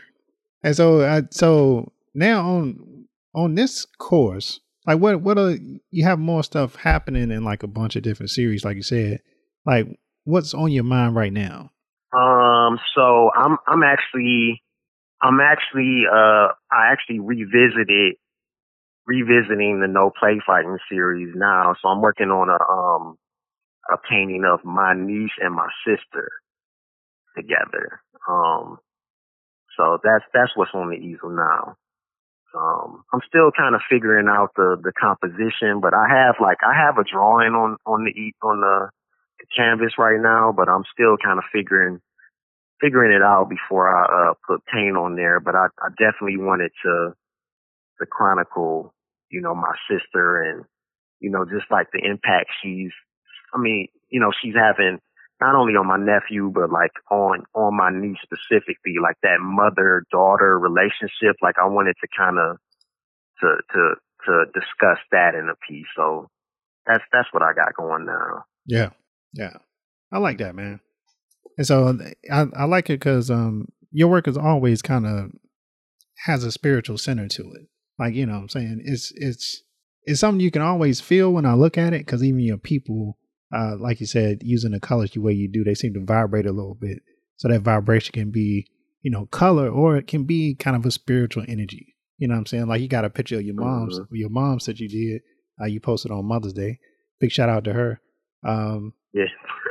[0.62, 5.56] And so, I, so now on on this course, like what what are
[5.90, 9.20] you have more stuff happening in like a bunch of different series, like you said.
[9.64, 9.86] Like
[10.24, 11.70] what's on your mind right now?
[12.16, 14.62] Um, so I'm I'm actually
[15.20, 18.14] I'm actually uh I actually revisited
[19.06, 21.74] revisiting the no play fighting series now.
[21.82, 23.16] So I'm working on a um
[23.92, 26.30] a painting of my niece and my sister
[27.36, 28.00] together.
[28.28, 28.78] Um
[29.76, 31.76] so that's that's what's on the easel now.
[32.56, 36.72] Um, I'm still kind of figuring out the the composition, but I have like I
[36.74, 38.88] have a drawing on on the on the,
[39.38, 42.00] the canvas right now, but I'm still kind of figuring
[42.80, 45.38] figuring it out before I uh, put paint on there.
[45.38, 47.12] But I, I definitely wanted to
[48.00, 48.94] to chronicle,
[49.30, 50.64] you know, my sister and
[51.20, 52.92] you know just like the impact she's.
[53.54, 54.98] I mean, you know, she's having
[55.40, 60.04] not only on my nephew, but like on, on my niece specifically, like that mother
[60.10, 61.36] daughter relationship.
[61.42, 62.56] Like I wanted to kind of,
[63.40, 63.94] to, to,
[64.26, 65.86] to discuss that in a piece.
[65.94, 66.28] So
[66.86, 68.44] that's, that's what I got going now.
[68.64, 68.90] Yeah.
[69.34, 69.58] Yeah.
[70.10, 70.80] I like that, man.
[71.58, 71.98] And so
[72.32, 75.30] I, I like it because, um, your work is always kind of
[76.24, 77.68] has a spiritual center to it.
[77.98, 78.82] Like, you know what I'm saying?
[78.84, 79.62] It's, it's,
[80.04, 83.18] it's something you can always feel when I look at it because even your people,
[83.54, 86.46] uh, like you said, using the colors the way you do, they seem to vibrate
[86.46, 86.98] a little bit.
[87.36, 88.66] So that vibration can be,
[89.02, 91.94] you know, color or it can be kind of a spiritual energy.
[92.18, 92.66] You know what I'm saying?
[92.66, 94.06] Like you got a picture of your mom's, Mhm.
[94.12, 95.22] your mom's that you did,
[95.60, 96.78] uh, you posted on Mother's Day.
[97.20, 98.00] Big shout out to her.
[98.42, 99.26] Um, Yeah.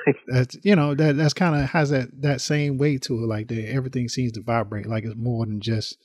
[0.27, 3.27] that's you know that that's kind of has that that same way to it.
[3.27, 4.85] Like that everything seems to vibrate.
[4.85, 5.97] Like it's more than just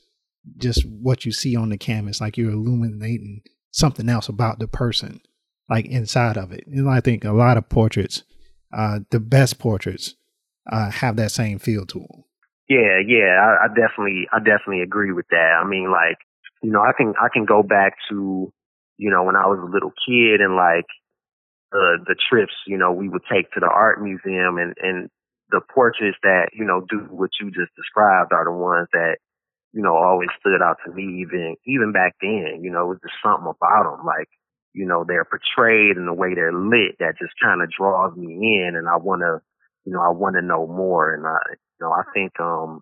[0.57, 2.21] just what you see on the canvas.
[2.21, 3.43] Like you're illuminating
[3.73, 5.21] something else about the person,
[5.71, 6.67] like inside of it.
[6.67, 8.25] And I think a lot of portraits,
[8.73, 10.17] uh, the best portraits,
[10.71, 12.25] uh, have that same feel to them.
[12.69, 15.61] Yeah, yeah, I, I definitely, I definitely agree with that.
[15.63, 16.19] I mean, like,
[16.63, 18.53] you know, I can, I can go back to,
[18.99, 20.87] you know, when I was a little kid and like,
[21.73, 25.09] uh, the trips, you know, we would take to the art museum and, and
[25.51, 29.17] the portraits that, you know, do what you just described are the ones that,
[29.73, 32.99] you know, always stood out to me even, even back then, you know, it was
[33.03, 34.05] just something about them.
[34.05, 34.29] Like,
[34.73, 38.63] you know, they're portrayed and the way they're lit that just kind of draws me
[38.67, 39.41] in and I want to,
[39.85, 41.15] you know, I want to know more.
[41.15, 42.81] And I, you know, I think, um,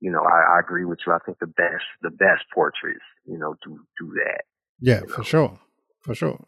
[0.00, 1.12] you know, I, I agree with you.
[1.12, 4.42] I think the best, the best portraits, you know, do, do that.
[4.80, 5.24] Yeah, for know.
[5.24, 5.58] sure,
[6.02, 6.44] for sure.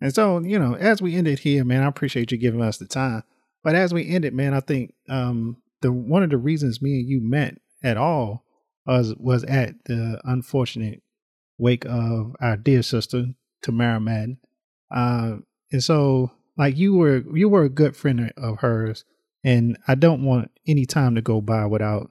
[0.00, 2.86] And so, you know, as we ended here, man, I appreciate you giving us the
[2.86, 3.24] time.
[3.64, 7.08] But as we ended, man, I think um the one of the reasons me and
[7.08, 8.44] you met at all
[8.86, 11.02] was was at the unfortunate
[11.58, 13.26] wake of our dear sister
[13.62, 14.38] Tamara Madden.
[14.90, 15.36] Uh,
[15.72, 19.04] and so, like you were you were a good friend of hers,
[19.44, 22.10] and I don't want any time to go by without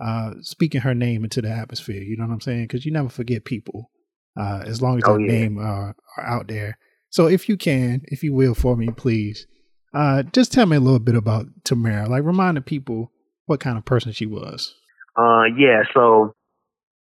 [0.00, 2.02] uh speaking her name into the atmosphere.
[2.02, 2.64] You know what I'm saying?
[2.64, 3.90] Because you never forget people
[4.38, 5.32] uh, as long as Oh, their yeah.
[5.32, 6.78] name are, are out there.
[7.10, 9.46] So if you can, if you will, for me, please,
[9.94, 12.08] uh, just tell me a little bit about Tamara.
[12.08, 13.12] Like remind the people
[13.46, 14.74] what kind of person she was.
[15.16, 15.82] Uh, yeah.
[15.92, 16.32] So,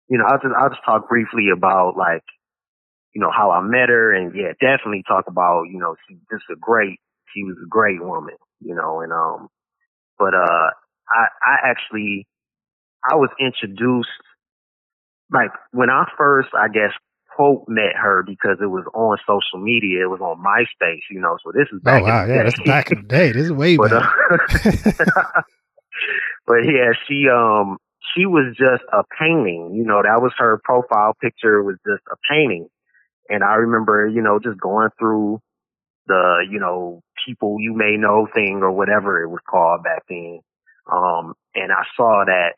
[0.08, 2.22] you know, I'll just I'll just talk briefly about like,
[3.14, 6.44] you know, how I met her, and yeah, definitely talk about you know she just
[6.50, 7.00] a great
[7.34, 9.48] she was a great woman, you know, and um,
[10.18, 10.70] but uh,
[11.08, 12.26] I I actually
[13.08, 14.08] I was introduced
[15.32, 16.92] like when I first I guess
[17.34, 21.38] quote met her because it was on social media, it was on MySpace, you know,
[21.44, 22.50] so this is back oh wow, in the yeah, day.
[22.50, 23.32] that's back in the day.
[23.32, 24.02] This is way but back.
[24.02, 25.42] uh,
[26.46, 27.78] but yeah, she um
[28.14, 29.72] she was just a painting.
[29.74, 32.68] You know, that was her profile picture was just a painting.
[33.28, 35.40] And I remember, you know, just going through
[36.06, 40.40] the, you know, people you may know thing or whatever it was called back then.
[40.90, 42.54] Um, and I saw that,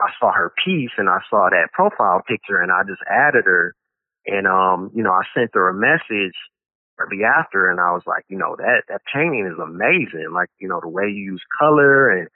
[0.00, 3.74] I saw her piece and I saw that profile picture and I just added her.
[4.26, 6.34] And, um, you know, I sent her a message
[6.96, 10.32] shortly after and I was like, you know, that, that painting is amazing.
[10.32, 12.28] Like, you know, the way you use color and,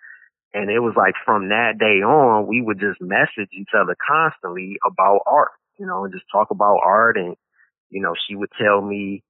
[0.52, 4.76] and it was like from that day on, we would just message each other constantly
[4.84, 7.16] about art, you know, and just talk about art.
[7.16, 7.36] And,
[7.90, 9.22] you know, she would tell me,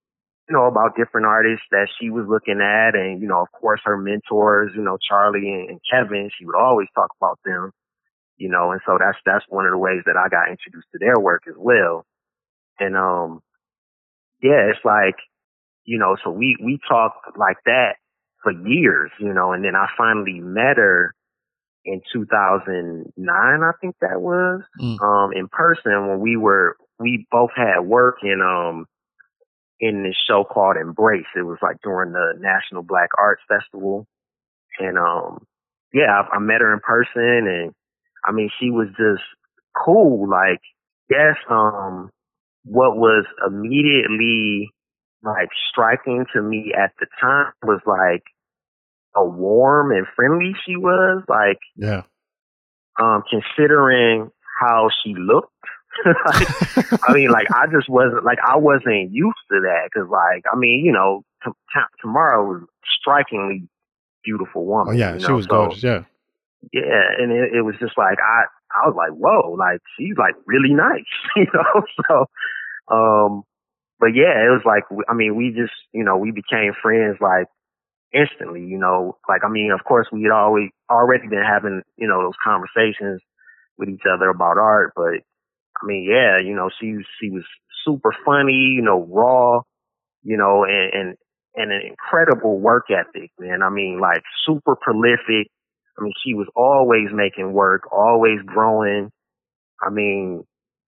[0.49, 2.95] you know, about different artists that she was looking at.
[2.95, 6.57] And, you know, of course, her mentors, you know, Charlie and, and Kevin, she would
[6.57, 7.73] always talk about them,
[8.37, 10.99] you know, and so that's, that's one of the ways that I got introduced to
[10.99, 12.05] their work as well.
[12.81, 13.41] And, um,
[14.43, 15.17] yeah, it's like,
[15.85, 17.97] you know, so we, we talked like that
[18.43, 21.15] for years, you know, and then I finally met her
[21.85, 25.01] in 2009, I think that was, Mm.
[25.03, 28.87] um, in person when we were, we both had work in, um,
[29.81, 31.27] in this show called Embrace.
[31.37, 34.07] It was like during the National Black Arts Festival.
[34.81, 35.47] And, um,
[35.93, 37.73] yeah, I, I met her in person and
[38.25, 39.23] I mean, she was just
[39.85, 40.29] cool.
[40.29, 40.61] Like,
[41.09, 42.11] yes, um,
[42.65, 44.71] what was immediately
[45.23, 48.23] like striking to me at the time was like
[49.15, 51.23] how warm and friendly she was.
[51.29, 52.03] Like, yeah.
[53.01, 54.31] um, considering
[54.61, 55.53] how she looked.
[56.05, 60.45] like, I mean, like I just wasn't like I wasn't used to that because, like,
[60.53, 62.67] I mean, you know, t- t- Tamara was a
[63.01, 63.69] strikingly
[64.25, 64.97] beautiful oh woman.
[64.97, 65.83] yeah, you she was so, gorgeous.
[65.83, 66.05] Yeah.
[66.73, 68.45] Yeah, and it, it was just like I,
[68.75, 71.07] I was like, whoa, like she's like really nice,
[71.37, 71.83] you know.
[72.09, 72.27] So,
[72.95, 73.43] um,
[74.01, 77.47] but yeah, it was like I mean, we just you know we became friends like
[78.13, 79.19] instantly, you know.
[79.29, 83.21] Like I mean, of course, we had always already been having you know those conversations
[83.77, 85.23] with each other about art, but
[85.83, 87.45] I mean, yeah, you know, she she was
[87.85, 89.61] super funny, you know, raw,
[90.23, 91.17] you know, and and
[91.55, 93.63] and an incredible work ethic, man.
[93.63, 95.49] I mean, like super prolific.
[95.99, 99.11] I mean, she was always making work, always growing.
[99.85, 100.45] I mean,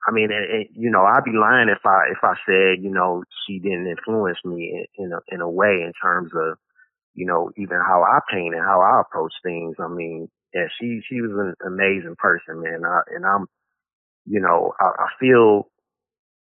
[0.07, 2.91] I mean, and, and, you know, I'd be lying if I if I said, you
[2.91, 6.59] know, she didn't influence me in, in a in a way in terms of,
[7.15, 9.77] you know, even how I paint and how I approach things.
[9.79, 12.83] I mean, yeah, she she was an amazing person, man.
[12.85, 13.47] I, and I'm,
[14.27, 15.69] you know, I, I feel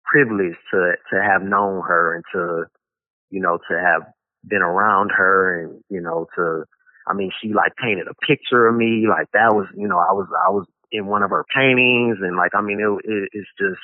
[0.05, 2.65] privileged to to have known her and to,
[3.31, 4.03] you know, to have
[4.47, 6.65] been around her and you know to
[7.07, 9.07] I mean, she like painted a picture of me.
[9.09, 12.37] Like that was, you know, I was, I was in one of her paintings and
[12.37, 13.81] like, I mean, it, it it's just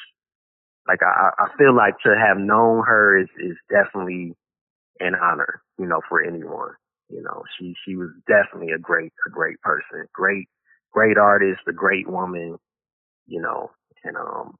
[0.86, 4.34] like, I, I feel like to have known her is, is definitely
[5.00, 6.70] an honor, you know, for anyone.
[7.08, 10.48] You know, she, she was definitely a great, a great person, great,
[10.92, 12.58] great artist, a great woman,
[13.26, 13.70] you know,
[14.04, 14.56] and, um,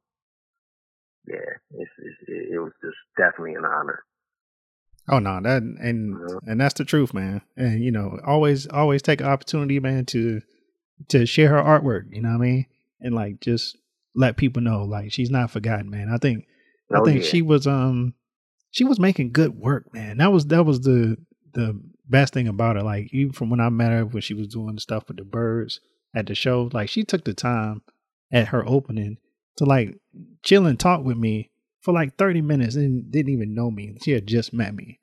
[1.26, 1.36] yeah,
[1.72, 4.02] it's, it's, it was just definitely an honor.
[5.10, 7.40] Oh no, that and and that's the truth, man.
[7.56, 10.42] And you know, always always take an opportunity, man, to
[11.08, 12.14] to share her artwork.
[12.14, 12.66] You know what I mean?
[13.00, 13.78] And like just
[14.14, 16.10] let people know, like she's not forgotten, man.
[16.12, 16.46] I think
[16.92, 17.30] oh, I think yeah.
[17.30, 18.14] she was um
[18.70, 20.18] she was making good work, man.
[20.18, 21.16] That was that was the
[21.54, 22.82] the best thing about her.
[22.82, 25.24] Like even from when I met her when she was doing the stuff with the
[25.24, 25.80] birds
[26.14, 27.82] at the show, like she took the time
[28.32, 29.18] at her opening
[29.56, 29.98] to like
[30.42, 31.50] chill and talk with me
[31.80, 33.96] for like 30 minutes and didn't even know me.
[34.02, 35.00] She had just met me.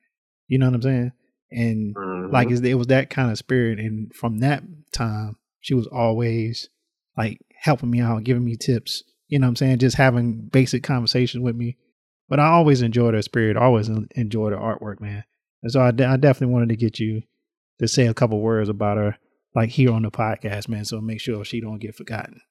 [0.47, 1.11] You know what I'm saying?
[1.51, 2.33] And mm-hmm.
[2.33, 3.79] like it was that kind of spirit.
[3.79, 6.69] And from that time, she was always
[7.17, 9.03] like helping me out, giving me tips.
[9.27, 9.79] You know what I'm saying?
[9.79, 11.77] Just having basic conversations with me.
[12.27, 15.23] But I always enjoyed her spirit, always enjoyed her artwork, man.
[15.61, 17.21] And so I, de- I definitely wanted to get you
[17.79, 19.17] to say a couple words about her,
[19.53, 20.85] like here on the podcast, man.
[20.85, 22.41] So make sure she don't get forgotten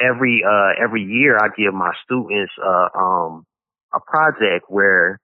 [0.00, 3.46] every uh every year I give my students uh um
[3.92, 5.18] a project where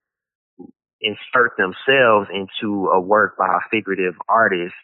[1.01, 4.75] insert themselves into a work by a figurative artist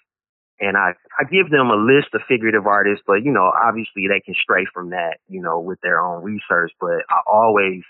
[0.60, 4.20] and I, I give them a list of figurative artists, but you know, obviously they
[4.20, 6.72] can stray from that, you know, with their own research.
[6.78, 7.80] But I always,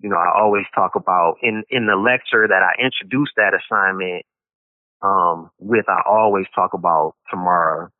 [0.00, 4.24] you know, I always talk about in, in the lecture that I introduced that assignment,
[5.02, 7.90] um, with, I always talk about Tamara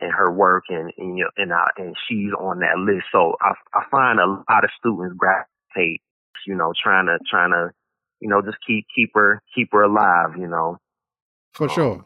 [0.00, 3.06] and her work and and, you know, and, I, and she's on that list.
[3.12, 6.02] So I I find a lot of students gravitate,
[6.46, 7.70] you know, trying to trying to,
[8.20, 10.78] you know, just keep keep her keep her alive, you know.
[11.52, 12.04] For um, sure.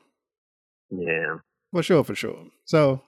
[0.90, 1.36] Yeah.
[1.72, 2.46] For sure, for sure.
[2.64, 3.02] So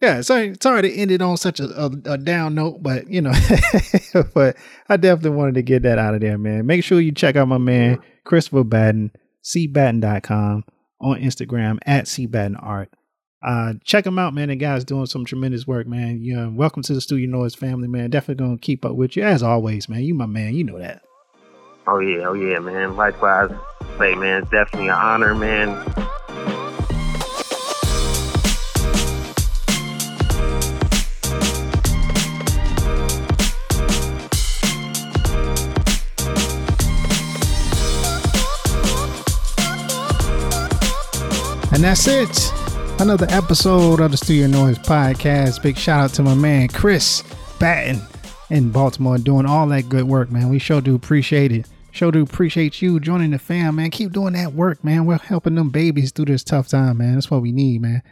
[0.00, 3.20] yeah, sorry, sorry to end it on such a, a, a down note, but you
[3.20, 3.32] know,
[4.34, 4.56] but
[4.88, 6.66] I definitely wanted to get that out of there, man.
[6.66, 9.10] Make sure you check out my man Christopher Batten,
[9.42, 10.64] cbatten.com
[11.00, 12.86] on Instagram at cbattenart.
[13.42, 14.48] Uh, check him out, man.
[14.48, 16.20] The guy's doing some tremendous work, man.
[16.20, 18.10] You know, welcome to the Studio Noise family, man.
[18.10, 20.02] Definitely gonna keep up with you as always, man.
[20.02, 21.02] You my man, you know that.
[21.86, 22.96] Oh yeah, oh yeah, man.
[22.96, 23.50] Likewise,
[23.98, 26.07] say man, it's definitely an honor, man.
[41.78, 42.52] And that's it
[43.00, 45.62] another episode of the Studio Noise podcast.
[45.62, 47.22] Big shout out to my man Chris
[47.60, 48.00] Batten
[48.50, 50.48] in Baltimore doing all that good work, man.
[50.48, 51.68] We sure do appreciate it.
[51.92, 53.92] Sure do appreciate you joining the fam, man.
[53.92, 55.06] Keep doing that work, man.
[55.06, 57.14] We're helping them babies through this tough time, man.
[57.14, 58.02] That's what we need, man.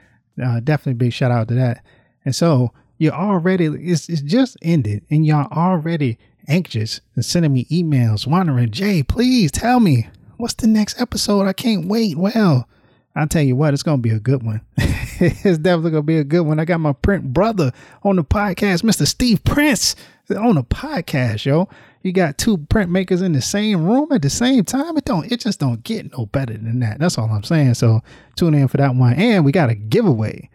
[0.41, 1.85] Uh, definitely big shout out to that.
[2.25, 7.64] And so you're already it's, it's just ended and y'all already anxious and sending me
[7.64, 10.07] emails wondering jay please tell me
[10.37, 12.69] what's the next episode i can't wait well
[13.17, 14.61] I'll tell you what, it's gonna be a good one.
[14.77, 16.61] it's definitely gonna be a good one.
[16.61, 19.07] I got my print brother on the podcast, Mr.
[19.07, 19.97] Steve Prince,
[20.31, 21.69] on the podcast, yo.
[22.03, 24.97] You got two printmakers in the same room at the same time.
[24.97, 27.01] It don't, it just don't get no better than that.
[27.01, 27.75] That's all I'm saying.
[27.75, 28.01] So
[28.37, 29.14] tune in for that one.
[29.14, 30.49] And we got a giveaway.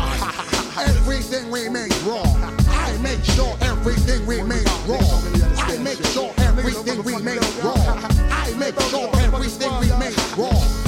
[0.00, 0.86] on.
[0.88, 2.54] everything we make wrong.
[2.68, 5.22] I make sure everything we make wrong.
[5.56, 8.04] I make sure everything we make wrong.
[8.30, 10.79] I make sure everything we make wrong.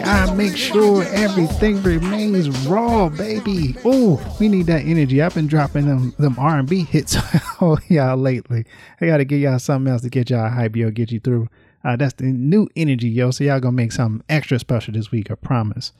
[0.00, 3.76] I make sure everything remains raw, baby.
[3.84, 5.20] Oh, we need that energy.
[5.20, 7.16] I've been dropping them them R and B hits
[7.60, 8.64] on y'all lately.
[9.00, 11.48] I gotta get y'all something else to get y'all hype, yo, get you through.
[11.84, 13.30] Uh, that's the new energy, yo.
[13.30, 15.92] So y'all gonna make something extra special this week, I promise.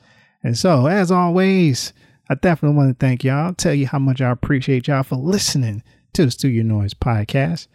[0.43, 1.93] And so, as always,
[2.29, 3.53] I definitely want to thank y'all.
[3.53, 5.83] Tell you how much I appreciate y'all for listening
[6.13, 7.67] to the Studio Noise podcast.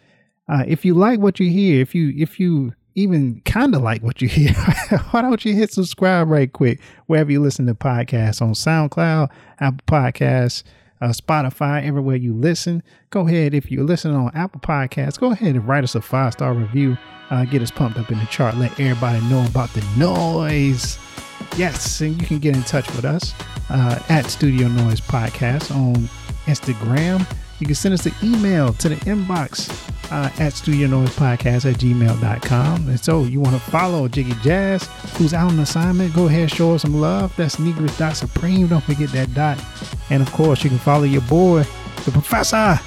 [0.47, 4.03] Uh, if you like what you hear, if you if you even kind of like
[4.03, 4.53] what you hear,
[5.11, 9.29] why don't you hit subscribe right quick wherever you listen to podcasts on SoundCloud,
[9.59, 10.63] Apple Podcasts,
[11.01, 12.83] uh, Spotify, everywhere you listen.
[13.09, 16.33] Go ahead if you're listening on Apple Podcasts, go ahead and write us a five
[16.33, 16.97] star review.
[17.29, 18.57] Uh, get us pumped up in the chart.
[18.57, 20.97] Let everybody know about the noise.
[21.57, 23.33] Yes, and you can get in touch with us
[23.69, 26.09] uh, at Studio Noise Podcast on
[26.45, 27.25] Instagram.
[27.59, 29.69] You can send us an email to the inbox
[30.11, 32.87] uh, at Studio Noise Podcast at gmail.com.
[32.87, 34.87] And so you want to follow Jiggy Jazz,
[35.17, 37.35] who's out on assignment, go ahead, show us some love.
[37.35, 38.67] That's Negress Dot Supreme.
[38.67, 39.61] Don't forget that dot.
[40.09, 41.63] And of course, you can follow your boy,
[42.05, 42.55] the professor,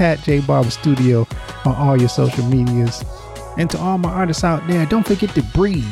[0.00, 1.26] at J Barber Studio
[1.64, 3.04] on all your social medias.
[3.56, 5.84] And to all my artists out there, don't forget to breathe.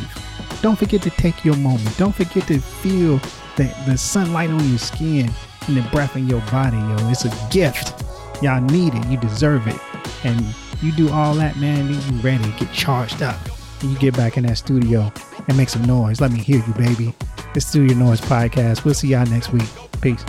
[0.62, 1.96] Don't forget to take your moment.
[1.96, 3.18] Don't forget to feel
[3.56, 5.30] the, the sunlight on your skin
[5.68, 6.96] and the breath in your body, yo.
[7.10, 8.04] It's a gift.
[8.42, 9.06] Y'all need it.
[9.06, 9.78] You deserve it.
[10.24, 10.44] And
[10.82, 13.36] you do all that, man, then you ready, get charged up.
[13.80, 15.12] And you get back in that studio
[15.48, 16.20] and make some noise.
[16.20, 17.14] Let me hear you, baby.
[17.54, 18.84] It's Studio Noise Podcast.
[18.84, 19.68] We'll see y'all next week.
[20.00, 20.24] Peace.